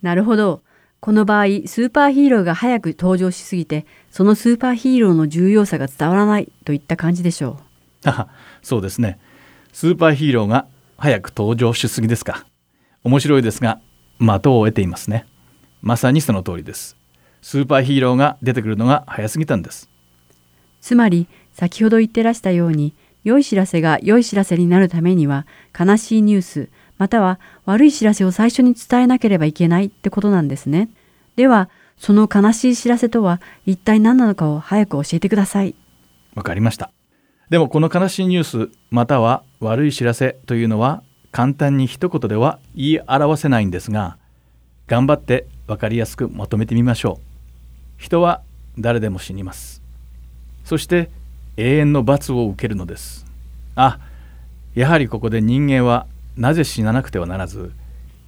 [0.01, 0.61] なるほど。
[1.01, 7.59] この場合、スーパーヒーローが早く登場しすぎて、そのスーパーヒーローの重要さが伝わらないといった感じでしょ
[8.05, 8.27] あ
[8.61, 9.19] そうですね。
[9.73, 12.45] スーパーヒーローが早く登場しすぎですか。
[13.03, 13.81] 面白いですが
[14.19, 15.25] 的を得ていますね。
[15.81, 16.95] まさにその通りです。
[17.41, 19.89] スーパーヒーローが出てくるのが早すぎたんです。
[19.89, 20.35] う。
[20.81, 22.93] つまり、先ほど言ってらしたように、
[23.23, 25.47] 良い知らせが良い知らせになるためには、
[25.77, 26.69] 悲しいニュース、
[27.01, 30.87] または悪い知らせを最初に伝えなければいけないってことなんですね。
[31.35, 35.73] では、その悲しい知らせとは一体何なのかを早く教えてください。
[36.35, 36.91] わかりました
[37.49, 44.17] でもこの悲しいニュースまたは悪い知らせというのは簡単に一言では言い表せないんですが
[44.87, 47.23] 頑張って分かりやすくまとめてみましょう
[47.97, 48.41] 人は
[48.77, 49.81] 誰でも死にます
[50.63, 51.09] そして
[51.57, 53.25] 永遠の罰を受けるのです
[53.75, 53.99] あ
[54.73, 57.71] やはりここで人間はなぜ死ななくてはならず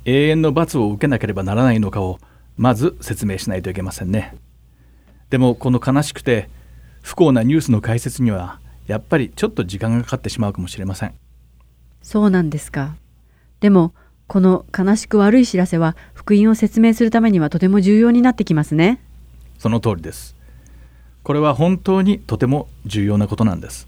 [0.06, 2.20] 永遠の罰を受けなければならないのかを
[2.58, 4.36] まず説明しないといけませんね
[5.30, 6.49] でもこの悲しくて
[7.01, 11.14] 不幸なニュースの解説にはやっぱりちょっと時間がかかってしまうかもしれません
[12.04, 12.95] そうなんですか。
[13.62, 13.93] でも、
[14.28, 18.99] この悲しく悪い知らせは福音を説明するためにはとても重要になってきますね。
[19.58, 20.36] その通りです
[21.24, 23.88] これは本当にとても重要なことなんです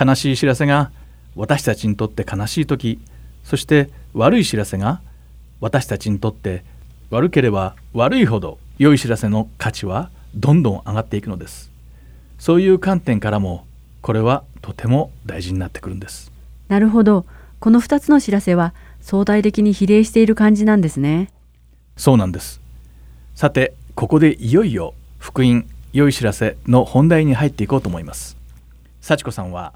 [0.00, 0.90] 悲しい知らせが
[1.36, 2.98] 私たちにとって悲しい時
[3.46, 5.00] そして悪い知らせが
[5.62, 6.64] 私たちにとって
[7.08, 11.70] 悪ければ悪いほど良い知らせの価値はどんどん上がっていくのです
[12.38, 13.64] そういう観点からも
[14.02, 16.30] これはとても大事になってくるんです
[16.68, 17.24] なるほど。
[17.60, 21.30] この2つの知らせは相対的に比例している感じなんですね。
[21.96, 22.60] そうなんです
[23.34, 28.36] さてここでいよいよ福音良い知らせの本題に入っていこうと思います
[29.00, 29.72] 幸子さんは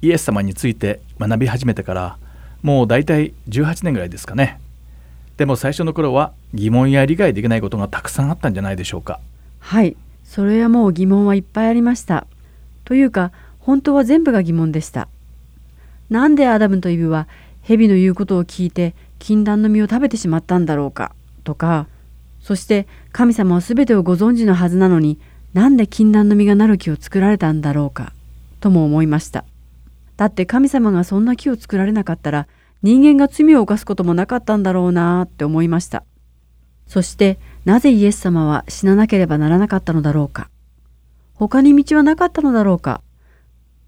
[0.00, 2.18] イエス様について学び始めてから
[2.66, 4.58] もうだいたい18年ぐらいですかね
[5.36, 9.20] でも最初の頃は疑問や理解できないことがたくさんあったんじゃないでしょうか
[9.60, 9.96] はい。
[10.24, 12.26] それはもう疑問はいっぱいありました。
[12.84, 15.06] というか、本当は全部が疑問でした。
[16.10, 17.28] なんでアダムとイブは
[17.62, 21.12] 蛇の言うことを聞いて禁断の実を食べてしまったんだろうか
[21.44, 21.86] とか、
[22.40, 25.20] そして神様は全てをご存知のはずなのに
[25.52, 28.12] なんで禁断の実がなる木を作られたんだろうか
[28.60, 29.44] とも思いました。
[30.16, 32.48] だって神様がそんな木を作られなかったら
[32.82, 36.04] 人間が罪を犯すこともなかったんだろうなって思いました。
[36.86, 40.48] そしてなぜイエス様は死ななければならなかったのだろうか。
[41.34, 43.02] 他に道はなかったのだろうか。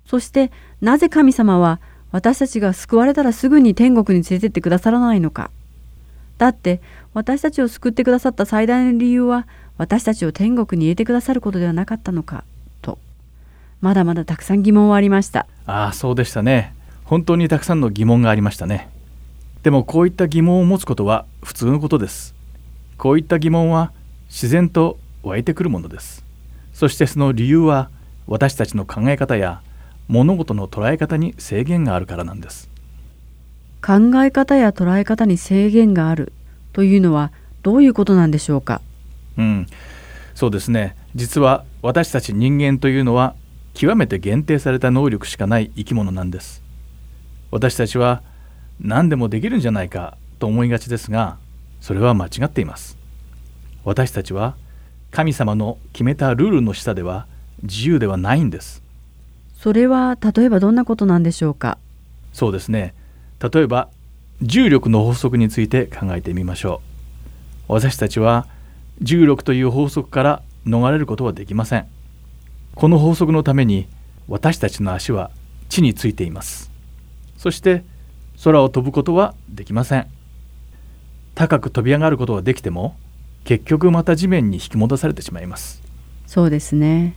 [0.07, 1.81] そしてなぜ神様は
[2.11, 5.51] 私たちが救われたらすぐに天国に連れてってくださらないのか。
[6.39, 6.81] だって
[7.15, 12.45] 私たちを救ってくださった最大の理由は私たちを天国に入れてくださることではなかったのか
[12.81, 12.99] と
[13.81, 15.47] まだまだたくさん疑問はありました。
[15.67, 16.75] ああそうでしたね
[17.09, 18.91] 本当にたくさんの疑問がありましたね。
[19.63, 22.35] でもこういった疑問を持つことは普通のことです。
[22.99, 23.93] こういった疑問は
[24.29, 26.23] 自然と湧いてくるものです。
[26.75, 27.89] そしてその理由は
[28.27, 29.63] 私たちの考え方や
[30.07, 32.69] 物事の捉え方に制限があるからなんです。
[33.81, 36.35] 考え方や捉え方に制限がある
[36.75, 37.33] というのは
[37.63, 38.83] どういうことなんでしょうか？
[39.39, 39.67] うん。
[40.35, 40.95] そうですね。
[41.15, 43.35] 実は私たち人間というのは
[43.73, 46.63] 極めて限定された能力しかない生き物なんです
[47.51, 48.23] 私たちは
[48.81, 51.39] 何でもできるんじゃないかと思いがちですが
[51.81, 52.97] それは間違っています。
[53.85, 54.57] 私たちは
[55.11, 57.27] 神様の決めたルールの下では
[57.63, 58.83] 自由ではないんです。
[59.59, 61.79] それは例えばどんなことなんでしょうか？
[62.33, 62.95] そうですね。
[63.41, 63.89] 例えば
[64.43, 66.83] 重力の法則について考えてみましょ
[67.69, 67.73] う。
[67.73, 68.47] 私たちは
[69.01, 71.87] 重力という法則から逃れることはできません。
[72.75, 73.89] この法則のために
[74.29, 75.31] 私たちの足は
[75.69, 76.68] 地についています
[77.39, 77.85] そして
[78.45, 80.07] 空を飛ぶことはできません。
[81.35, 82.97] 高く飛び上がることはできても
[83.45, 85.81] 結局また地面に引き戻されてしまいます。
[86.27, 87.15] そうですね。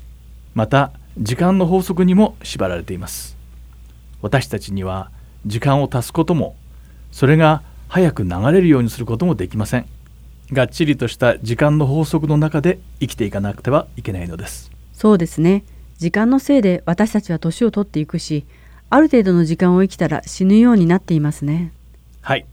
[0.53, 3.35] また時間の法則にも縛られています。
[4.21, 5.11] 私たちには
[5.45, 6.55] 時間を足すことも
[7.11, 9.85] それが早く流れるようにすることもできません。
[10.53, 14.71] がっちりとした時間の法則の中で生きていかなくてはいけないのです。
[14.93, 15.63] そうですね。
[15.97, 18.45] 時間のせいで私たちは年を取っていくし、
[18.93, 21.71] ある程度の時間を生きたら死ぬようになっていますね。
[22.19, 22.45] はい。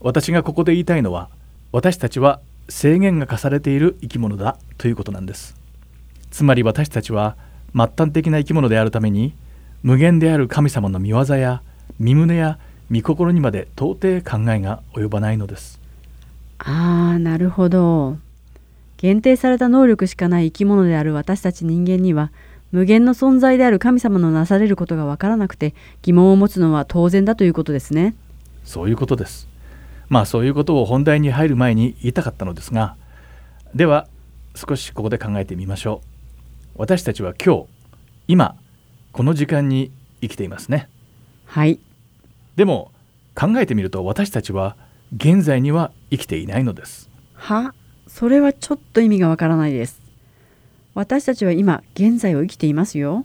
[0.00, 1.28] 私がここで言いたいのは
[1.72, 5.56] 私たちは制限が課されている生き物だということなんです。
[6.30, 7.36] つまり私たちは
[7.74, 9.34] 末端的な生き物であるために
[9.82, 11.62] 無限である神様の見業や
[11.98, 15.80] 身胸や御心にまで到底考えが及ばないのです。
[16.58, 18.18] ああなるほど。
[18.98, 22.30] 限定された能力しかない生き物である私たち人間には
[22.72, 28.14] 無限の存在である神様のなされることがわからなくて疑問を持つのは当然だということですね。
[28.64, 29.46] そういうことです。
[30.08, 32.96] まあそういうことを本題に入る前に言いたかったのですが
[33.74, 34.08] では
[34.54, 36.02] 少しここで考えてみましょ
[36.76, 36.80] う。
[36.80, 37.66] 私たちは今日
[38.26, 38.56] 今
[39.12, 40.88] この時間に生きていますね。
[41.46, 41.78] はい。
[42.56, 42.90] でも
[43.34, 44.76] 考えてみると私たちは
[45.14, 47.08] 現在には生きていないのです。
[47.34, 47.74] は？
[48.08, 50.01] それはちょっと意味がわからないです
[50.94, 53.24] 私たちは今現在を生きていますよ。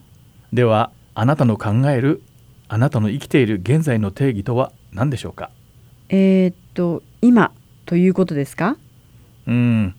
[0.53, 2.21] ではあなたの考える
[2.69, 5.51] あなたの生きている現在の定義とは何でしょうか？
[6.09, 7.51] えー、っと今
[7.85, 8.77] ということですか？
[9.47, 9.95] うん。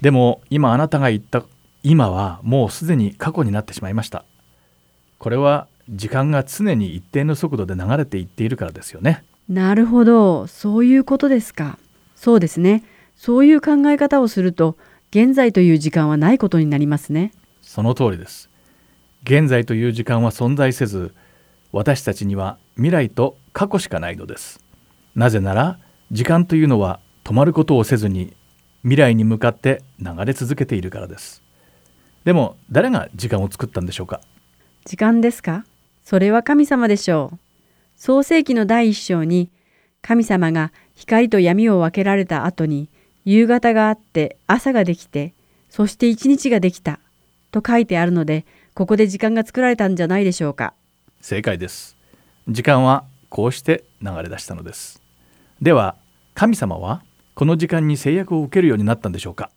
[0.00, 1.42] でも今あなたが言った
[1.82, 4.24] 今はもうすでに過去になってしまいました。
[5.18, 9.24] これは時間が常に一定の速度で流れていっているからですよね。
[9.48, 10.46] なるほど。
[10.46, 11.76] そういうことですか。
[12.14, 12.84] そうですね。
[13.16, 14.76] そういう考え方をすると
[15.12, 17.32] 現在という時間はないことになりますね。
[17.62, 18.48] その通りです。
[19.24, 21.14] 現在という時間は存在せず
[21.72, 24.60] 私たちには未来と過去しかないのです。
[25.16, 25.80] なぜなら
[26.12, 28.36] 時間というのは止まることをせずに
[28.82, 31.42] 未来に向かって流れ続けているからです。
[32.24, 34.20] でも誰が時間を作ったんでしょうか？
[34.84, 35.64] 時間ですか？
[36.04, 37.38] それは神様でしょう。
[37.96, 39.50] 創世紀の第一章に
[40.02, 42.88] 神様が光と闇を分けられた後に
[43.30, 45.34] 夕方があって朝ができて
[45.68, 46.98] そして一日ができた
[47.52, 50.74] と書いてあるのでここで時間が作られたんじゃないでしょうか。
[51.20, 51.96] 正解です。
[52.48, 55.00] 時間はこうして流れ出したのです。
[55.62, 55.94] では
[56.34, 57.04] 神様は
[57.36, 59.52] この時間に制約を受けるようになったんでしょうか。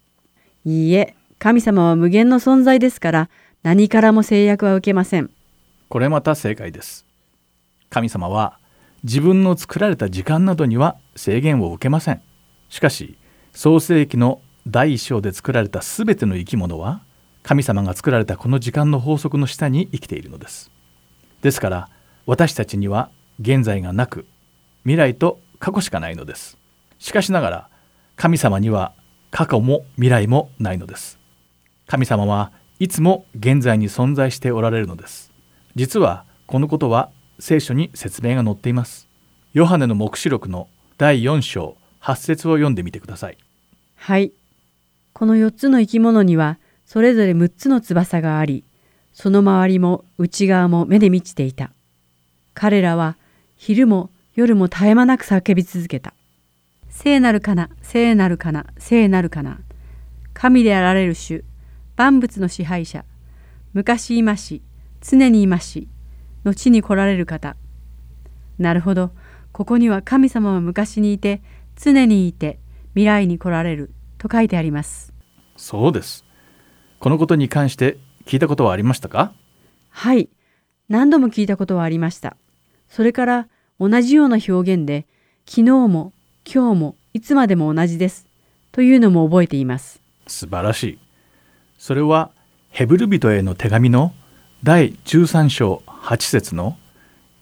[0.65, 3.29] いいえ神様は無限の存在ですから
[3.63, 5.31] 何からも制約は受けません。
[5.89, 7.07] これまた正解です。
[7.89, 8.59] 神様は
[9.03, 12.21] 自分の作られた時間などには制限を受けません。
[12.69, 13.17] しかし
[13.53, 17.01] 創世紀の第一章で作られたすべての生き物は
[17.43, 20.71] 神様が作られたこの時間の法則の下に生きているのです。
[21.43, 21.89] ですから
[22.25, 24.25] 私たちには現在がなく
[24.83, 26.57] 未来と過去しかないのです。
[26.97, 27.69] しかしながら
[28.15, 28.93] 神様には
[29.29, 31.19] 過去も未来もないのです。
[31.85, 35.31] 神様はいつも現在に存在しておられるのです。
[35.75, 39.07] 実はこのことは聖書に説明が載っています。
[39.53, 43.37] ヨハネの黙示録の第4章8節を読んでみてください。
[43.95, 44.33] はい。
[45.13, 48.65] この4つの生き物にはそれぞれ6つの翼があり
[49.13, 51.71] その周りも内側も目で満ちていた。
[52.53, 53.15] 彼らは
[53.55, 56.13] 昼も夜も絶え間なく叫び続けた。
[56.89, 59.61] 聖なるかな聖なるかな聖なるかな。
[60.33, 61.45] 神であられる主
[61.95, 63.05] 万物の支配者
[63.73, 64.61] 昔いまし
[64.99, 65.87] 常にいまし
[66.43, 67.55] 後に来られる方。
[68.59, 69.11] なるほど。
[69.53, 71.41] ここには神様は昔にいて
[71.75, 72.59] 常にいて
[72.93, 75.13] 未来に来られると書いてあります。
[75.55, 76.25] そうです。
[76.99, 79.33] このことに関して聞いたことはありましたか？
[79.89, 80.29] はい。
[80.89, 82.37] 何度も聞いたことはありました。
[82.89, 83.47] それから
[83.79, 85.07] 同じような表現で
[85.45, 86.13] 昨日も
[86.45, 88.27] 今日もいつまでも同じです。
[88.71, 90.01] というのも覚えています。
[90.27, 90.99] 素晴らしい。
[91.77, 92.31] それは
[92.69, 94.13] ヘブル人への手紙の
[94.63, 96.77] 第13章8節の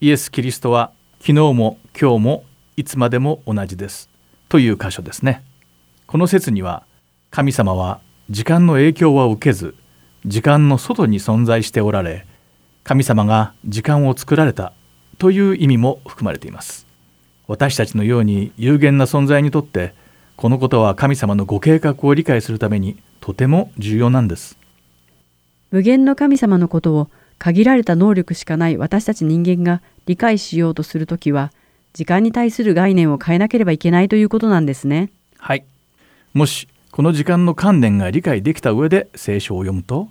[0.02, 2.44] イエス・キリストは昨日も今日も
[2.76, 4.10] いつまでも同じです
[4.52, 5.46] という箇所ですね。
[6.08, 6.84] この説には
[7.30, 9.76] 神様は時間の影響は受けず
[10.26, 12.28] 時間の外に存在しておられ
[12.84, 14.74] 神様が時間を作られた
[15.20, 16.86] という意味も含まれています。
[17.48, 19.94] 私たちのように有限な存在にとって
[20.36, 24.58] このことは神様のご計画を理解するためにとても重要なんです。
[25.70, 31.54] 無限の神様のことを限られた能力しかない私たち人間が理解しようとするときは
[31.94, 35.12] 時間に対する概念を変えなければいけないということなんですね。
[35.38, 35.66] はい。
[36.34, 40.10] もしこの時間の観念が理解できた上で聖書を読むと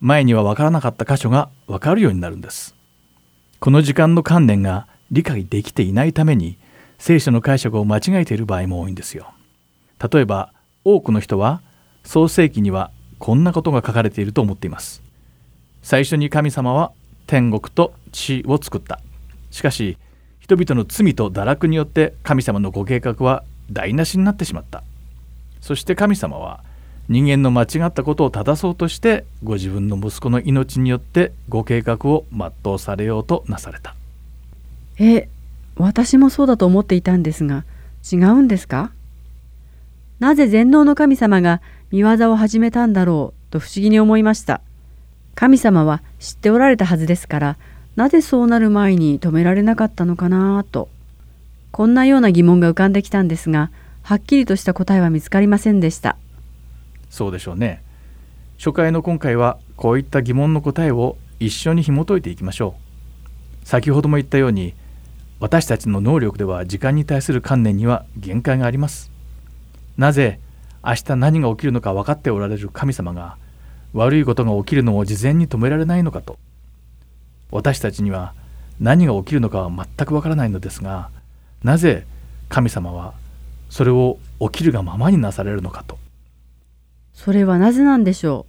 [0.00, 2.74] 前には分からなかった箇所が分かるようになるんです。
[3.60, 6.58] この時間の観念が理解できていないために
[6.98, 9.32] 聖書の解釈を間違えている場合も多いんですよ。
[10.12, 10.52] 例えば
[10.84, 11.62] 多くの人は
[12.04, 15.02] 創世記にはこんなことが書かれていると思っています。
[15.82, 16.92] 最初に神様は
[17.26, 19.00] 天国と地を作った。
[19.50, 19.96] しかし
[20.46, 23.42] 人々の罪と堕落によって神様のご計画は
[23.72, 24.84] 台無しになってしまった。
[25.60, 26.62] そして神様は
[27.08, 33.96] 人間の間違ったことを正そうとしてご自分の息子の命によってご計画を全うされようとなされた。
[35.00, 35.28] え
[35.74, 37.64] 私もそうだと思っていたんですが
[38.08, 38.92] 違うんですか？
[40.20, 44.60] なぜ全能の神様が見業を始めたんだろうと不思議に思いました。
[45.34, 47.56] 神様は知っておられたはずですから
[47.96, 50.88] なぜそうなる前に止められなかったのかなと。
[51.72, 53.70] こんなような疑問が浮かんできたんですが
[54.02, 56.16] はっきりとした答えは見つかりませんでした。
[57.10, 57.82] そうでしょうね。
[58.58, 62.76] 初回の今回はこういった疑問の答えを一緒に紐解いていきましょ
[63.64, 63.66] う。
[63.66, 64.74] 先ほども言ったように
[65.40, 69.10] 私たちの能力では時間に対する観念には限界があります。
[69.96, 70.38] なぜ
[70.84, 73.36] 明日何が起きるのか分かっておられる神様が
[73.92, 76.38] 悪いことが起きるのを事前に止められないのかと。
[77.50, 78.34] 私たちには
[78.80, 81.10] 何が起きるのかは全くわからないのですが
[81.62, 82.06] なぜ
[82.48, 83.14] 神様は
[83.70, 85.98] それを起きるがままになされるのかと。
[87.14, 88.46] それはなぜなんでしょ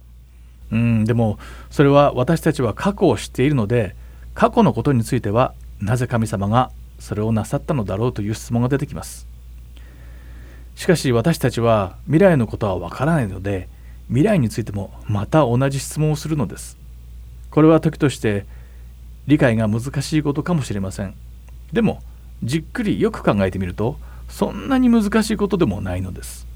[0.70, 0.76] う？
[0.76, 1.38] んでも
[1.70, 3.96] それは私たちは過去を知っているので
[4.34, 9.26] 過去のことについてはなぜ神様がそれをなさったのだろうという質問が出てきます。
[10.76, 13.68] しかし私たちは未来のことはわからないので
[14.08, 16.76] 未来についてもまた同じ質問をするのです。
[17.50, 18.44] これは時として
[19.28, 21.14] 理解が難しいことかもしれません。
[21.70, 22.02] でも
[22.42, 26.46] じっくりよく考えてみるとそんなに難しいことでもないのです。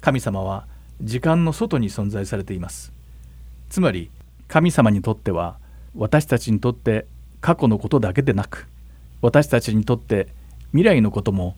[0.00, 0.66] 神様は
[1.00, 2.92] 時間の外に存在されています。
[3.70, 4.10] つまり
[4.48, 5.58] 神様にとっては
[5.94, 7.06] 私たちにとって
[7.40, 8.66] 過去のことだけでなく
[9.22, 10.26] 私たちにとって
[10.72, 11.54] 未来のことも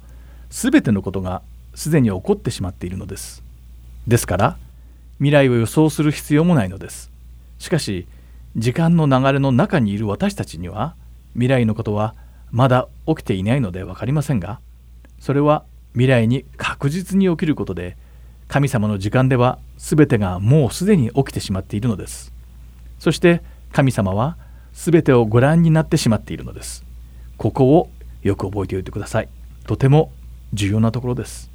[0.51, 1.41] 全てのことが
[1.75, 3.43] すでに起こってしまっているのです。
[4.07, 4.59] ですから
[5.17, 7.11] 未来を予想する必要もないのです。
[7.59, 8.07] しかし
[8.59, 10.97] 時間の流れの中にいる私たちには
[11.35, 12.15] 未来のことは
[12.51, 14.61] まだ起きていないので分かりませんが
[15.21, 17.97] それは未来に確実に起きることで
[18.49, 22.33] 神様の時間では全てがもうすでに起きてしまっているのです。
[22.99, 23.43] そして
[23.73, 24.37] 神様は
[24.73, 26.85] 全てをご覧になってしまっているのです。
[27.37, 27.91] ここを
[28.23, 29.29] よく覚えておいてください。
[29.67, 30.11] とても
[30.55, 31.51] 重要なところです。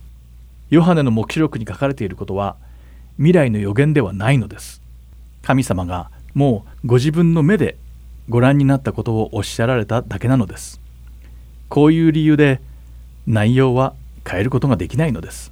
[0.69, 2.55] ヨハネの黙示録に書かれていることは
[3.17, 4.81] 未来の予言ではないのです。
[5.41, 7.77] 神様がもうご自分の目で
[8.29, 10.79] ご覧になったことをおっしゃられただけなのです。
[11.69, 12.61] こういう理由で
[13.27, 13.95] 内容は
[14.27, 15.51] 変えることができないのです。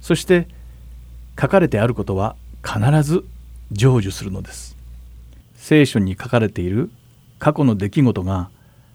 [0.00, 0.48] そして
[1.40, 3.24] 書かれてあることは必ず
[3.72, 4.76] 成就するのです。
[5.56, 6.90] 聖書に書かれている
[7.38, 8.50] 過去の出来事が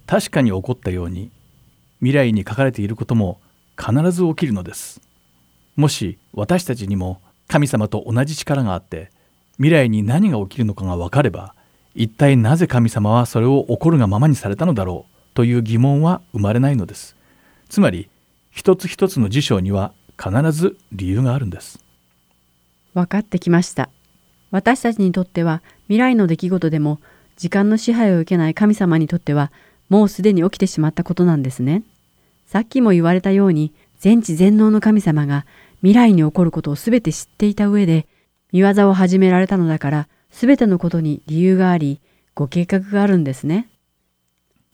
[0.05, 1.31] 確かに起こったように
[1.99, 3.39] 未来に書かれていることも
[3.77, 5.01] 必ず起きるのです。
[5.75, 9.11] もし私たちにも神様と同じ力があって
[9.59, 11.53] 未来に何が起きるのかが分かれば
[11.93, 17.15] 一体なぜ神様はそれを起こるがままにされたのだろうという疑問は生まれないのです。
[17.67, 18.09] つまり
[18.51, 21.83] 一つ一つの事象には必ず理由があるんです。
[22.93, 23.89] 分かってきました。
[24.51, 26.99] 私たちにとっては未来の出来事でも
[27.37, 29.51] 時間の支配を受けない神様にとっては
[29.89, 31.83] もうすでに起きてしまったことなんですね。
[32.47, 35.45] さっきも言われたように全知全能の神様が
[35.81, 38.07] 未来に起こることをすべて知っていた上で
[38.51, 41.99] 見業を始められたのだからすべてのことに理由があり
[42.35, 43.67] ご計画があるんですね。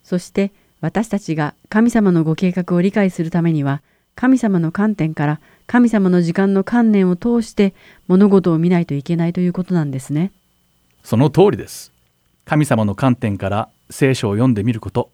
[0.03, 0.51] そして
[0.81, 3.81] 私たちが神様のご計画を理解するためには
[4.15, 7.73] 神様の観点から神様の時間の観念を通して
[8.07, 10.31] 物事を見ないといけないということなんですね。
[11.03, 11.91] その通りです。
[12.45, 15.09] 神様の観点から聖書を読んでみること。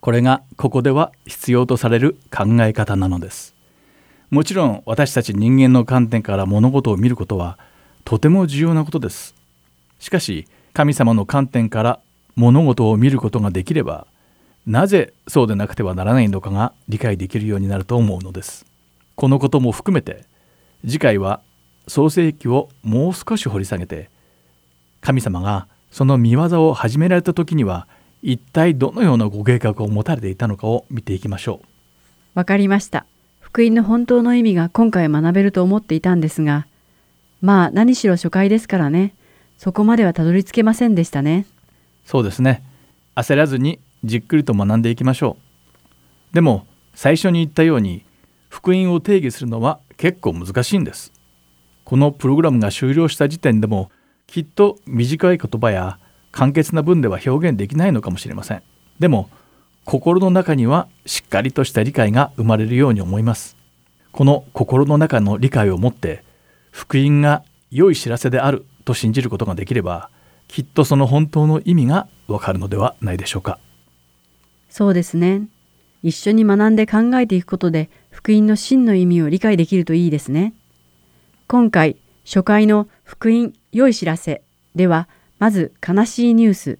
[0.00, 3.54] これがここでは必要とされる考え方なのです。
[4.30, 7.58] もちろん私たち人間の観点から物事を見ることは
[8.04, 9.34] とても重要なことです。
[9.98, 12.00] しかし神様の観点から
[12.34, 14.06] 物事を見ることができれば
[14.66, 18.64] なぜそうでなくてはならないのかが理解できるようになると思うのです。
[19.16, 20.24] このことも含めて
[20.84, 21.40] 次回は
[21.88, 24.08] 創世記をもう少し掘り下げて
[25.00, 27.86] 神様がその見業を始められた時には
[28.22, 31.66] 一体どのようなご計画を持たれていたのかを見ていきましょう。
[32.34, 33.04] わかりました。
[33.40, 36.66] 福音の本当の意味が今回学べると思っていたんですが
[37.42, 39.14] まあ何しろ初回ですからね。
[39.58, 41.44] そこまではたどり着けませんでしたね。
[42.06, 42.62] そうですね。
[43.14, 45.36] 焦らずにじっくりと学んでいきましょ
[46.32, 46.34] う。
[46.34, 48.04] でも最初に言ったように
[48.48, 51.12] 福音を定義するのは結構難しいんです。
[51.84, 53.90] このプログラムが終了した時点でも
[54.26, 55.98] きっと短い言葉や
[56.30, 58.62] 簡潔な文では表現できないのかもしれません。
[58.98, 59.28] でも
[59.84, 63.56] 心の中にはしっかりとした理解が生まれるように思います。
[64.12, 66.22] この心の中の理解を持って
[66.72, 70.10] 福音が良い知らせであると信じることができれば
[70.48, 73.58] きっとその本当の意味がわかるのではないでしょうか。
[74.68, 75.48] そうですね。
[76.02, 80.54] 一緒に学んで考えていくことで福音の真の意味を理解できるといいですね。
[81.46, 84.42] 今回初回の福音良い知らせ
[84.74, 85.08] では
[85.38, 86.78] まず悲しいニュース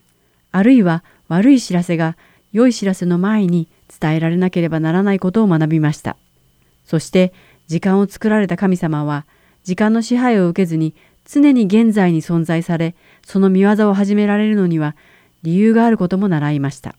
[0.51, 2.17] あるいは悪い知らせが
[2.53, 3.69] 良い知らせの前に
[4.01, 6.17] 伝えられなければならないことを学びました。
[6.85, 7.33] そして
[7.69, 9.25] 時間を作られた神様は
[9.65, 10.95] 時間の支配を受けずに
[11.25, 12.95] 常に現在に存在され
[13.25, 14.97] その見業を始められるのには
[15.43, 16.95] 理由があることも習いました。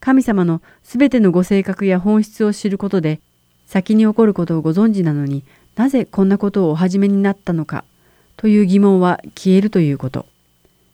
[0.00, 3.20] 神様のすべてのご性格や本質を知ることで、
[3.66, 5.44] 先に起こることをご存知なのに
[5.76, 7.84] なぜこんなことをお始めになったのか
[8.36, 10.26] という疑問は消えるということ。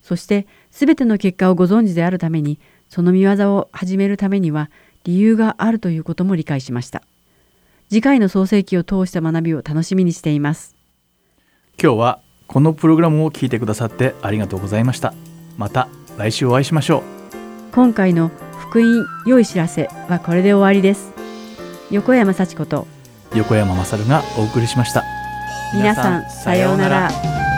[0.03, 4.70] そしてすべての結果をご存知であるために、その見業を始めるためには
[5.05, 7.03] 理由があるということも理解しました。
[7.88, 10.74] 次回の創世記を通した学びを楽しみにしています。
[11.83, 15.14] 今日はこのプログラムを聞いてくださってありがとうございました。
[15.57, 17.03] また来週お会いしましょう。
[17.72, 21.12] 今回の福音良い知らせはこれで終わりです。
[21.91, 22.87] 横山幸子と
[23.35, 25.03] 横山勝がお送りしました。
[25.75, 27.53] 皆さんさようなら。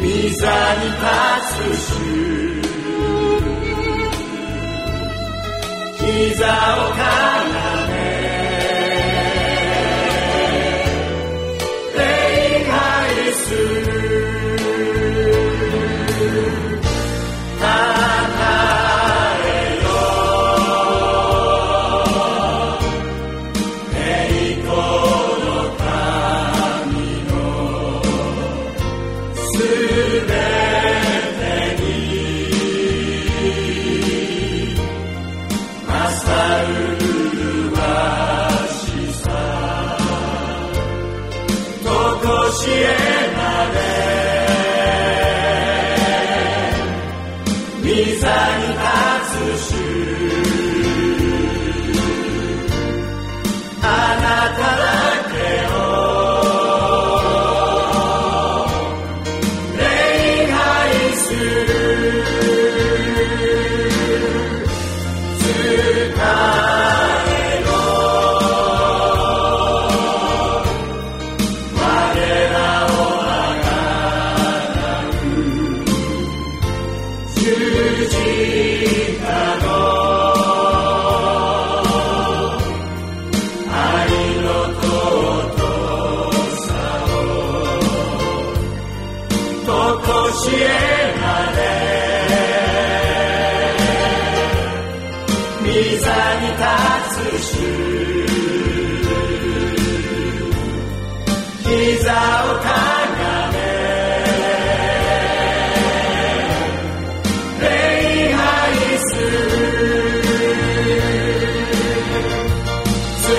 [0.00, 1.06] 御座に立
[1.54, 1.98] つ主。
[5.98, 7.37] 膝をか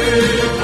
[0.10, 0.59] Spirit.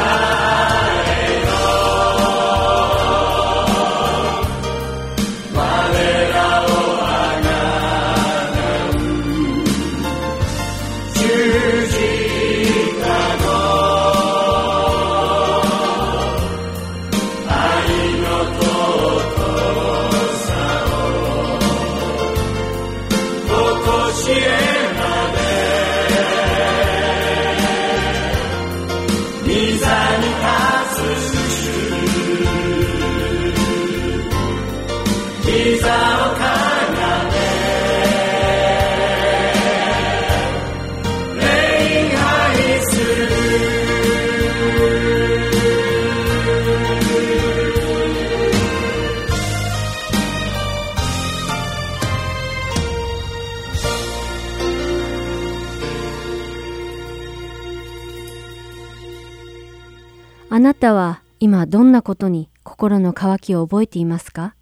[60.65, 64.55] なたは今どんなことに心の渇きを覚えていますか？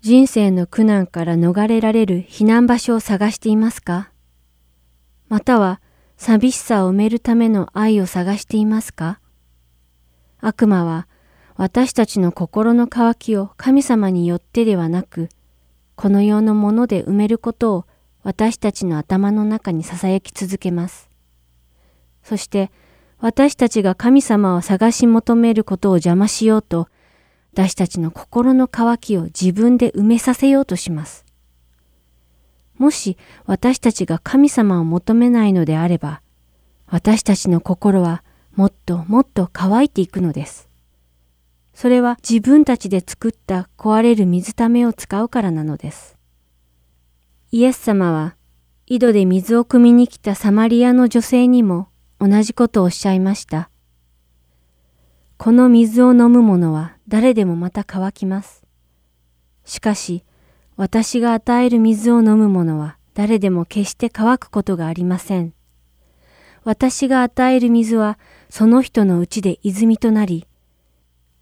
[0.00, 4.10] 人生の苦難から逃れられる避難場所を探していますか？
[5.28, 5.82] または
[6.16, 9.20] 寂しさを埋めるための愛を探していますか？
[10.40, 11.06] 悪魔は
[11.56, 15.28] 私たちの心の渇きを神様によってではなく、
[15.94, 17.86] この世のもので埋めることを
[18.22, 21.10] 私たちの頭の中に囁き続けます。
[22.22, 22.72] そして
[23.22, 26.88] 私たちが神様を探し求めることを邪魔しようと、
[27.52, 31.24] 私たちの心の渇きを自分で埋めさせようとします。
[32.78, 33.16] もし
[33.46, 36.20] 私たちが神様を求めないのであれば、
[36.88, 38.24] 私たちの心は
[38.56, 40.68] もっともっと乾いていくのです。
[41.74, 46.16] それは自分たちで作った壊れる水ためを使うからなのです。
[47.52, 48.34] イエス様は
[48.88, 51.91] 井戸で水を汲みに来たサマリアの女性にも
[52.24, 53.68] 同じことをおっしゃいました。
[55.38, 58.62] この水を飲む者は誰でもまた乾きます。
[59.64, 60.22] しかし、
[60.76, 65.52] 私が与える水を飲む者は誰でも決して乾くことがありません。
[66.62, 68.20] 私が与える水は
[68.50, 70.46] その人のうちで泉となり、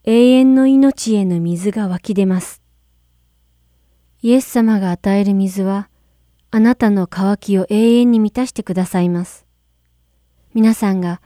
[0.05, 2.63] 永遠の命への水が湧き出ます。
[4.23, 5.91] イエス様が与える水は、
[6.51, 9.50] あなたの渇きを永遠に満たしてくださいます。
[10.55, 11.21] 皆さんが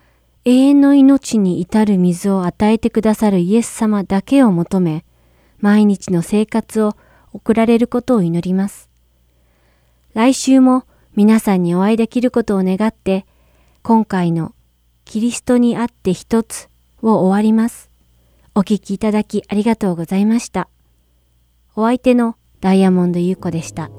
[0.45, 5.05] 永遠の命に至る水を与えてくださるイエス様だけを求め、
[5.61, 6.97] 毎日の生活を
[7.33, 8.91] 送られることを祈ります。
[10.13, 10.85] 来週も
[11.17, 13.25] 皆さんにお会いできることを願って、
[13.83, 14.55] 今回の
[15.07, 16.69] キリストにあって一つ
[17.01, 17.91] を終わります。
[18.55, 20.69] お聞きいただきありがとうございました。
[21.75, 23.91] お相手のダイヤモンド優子でした。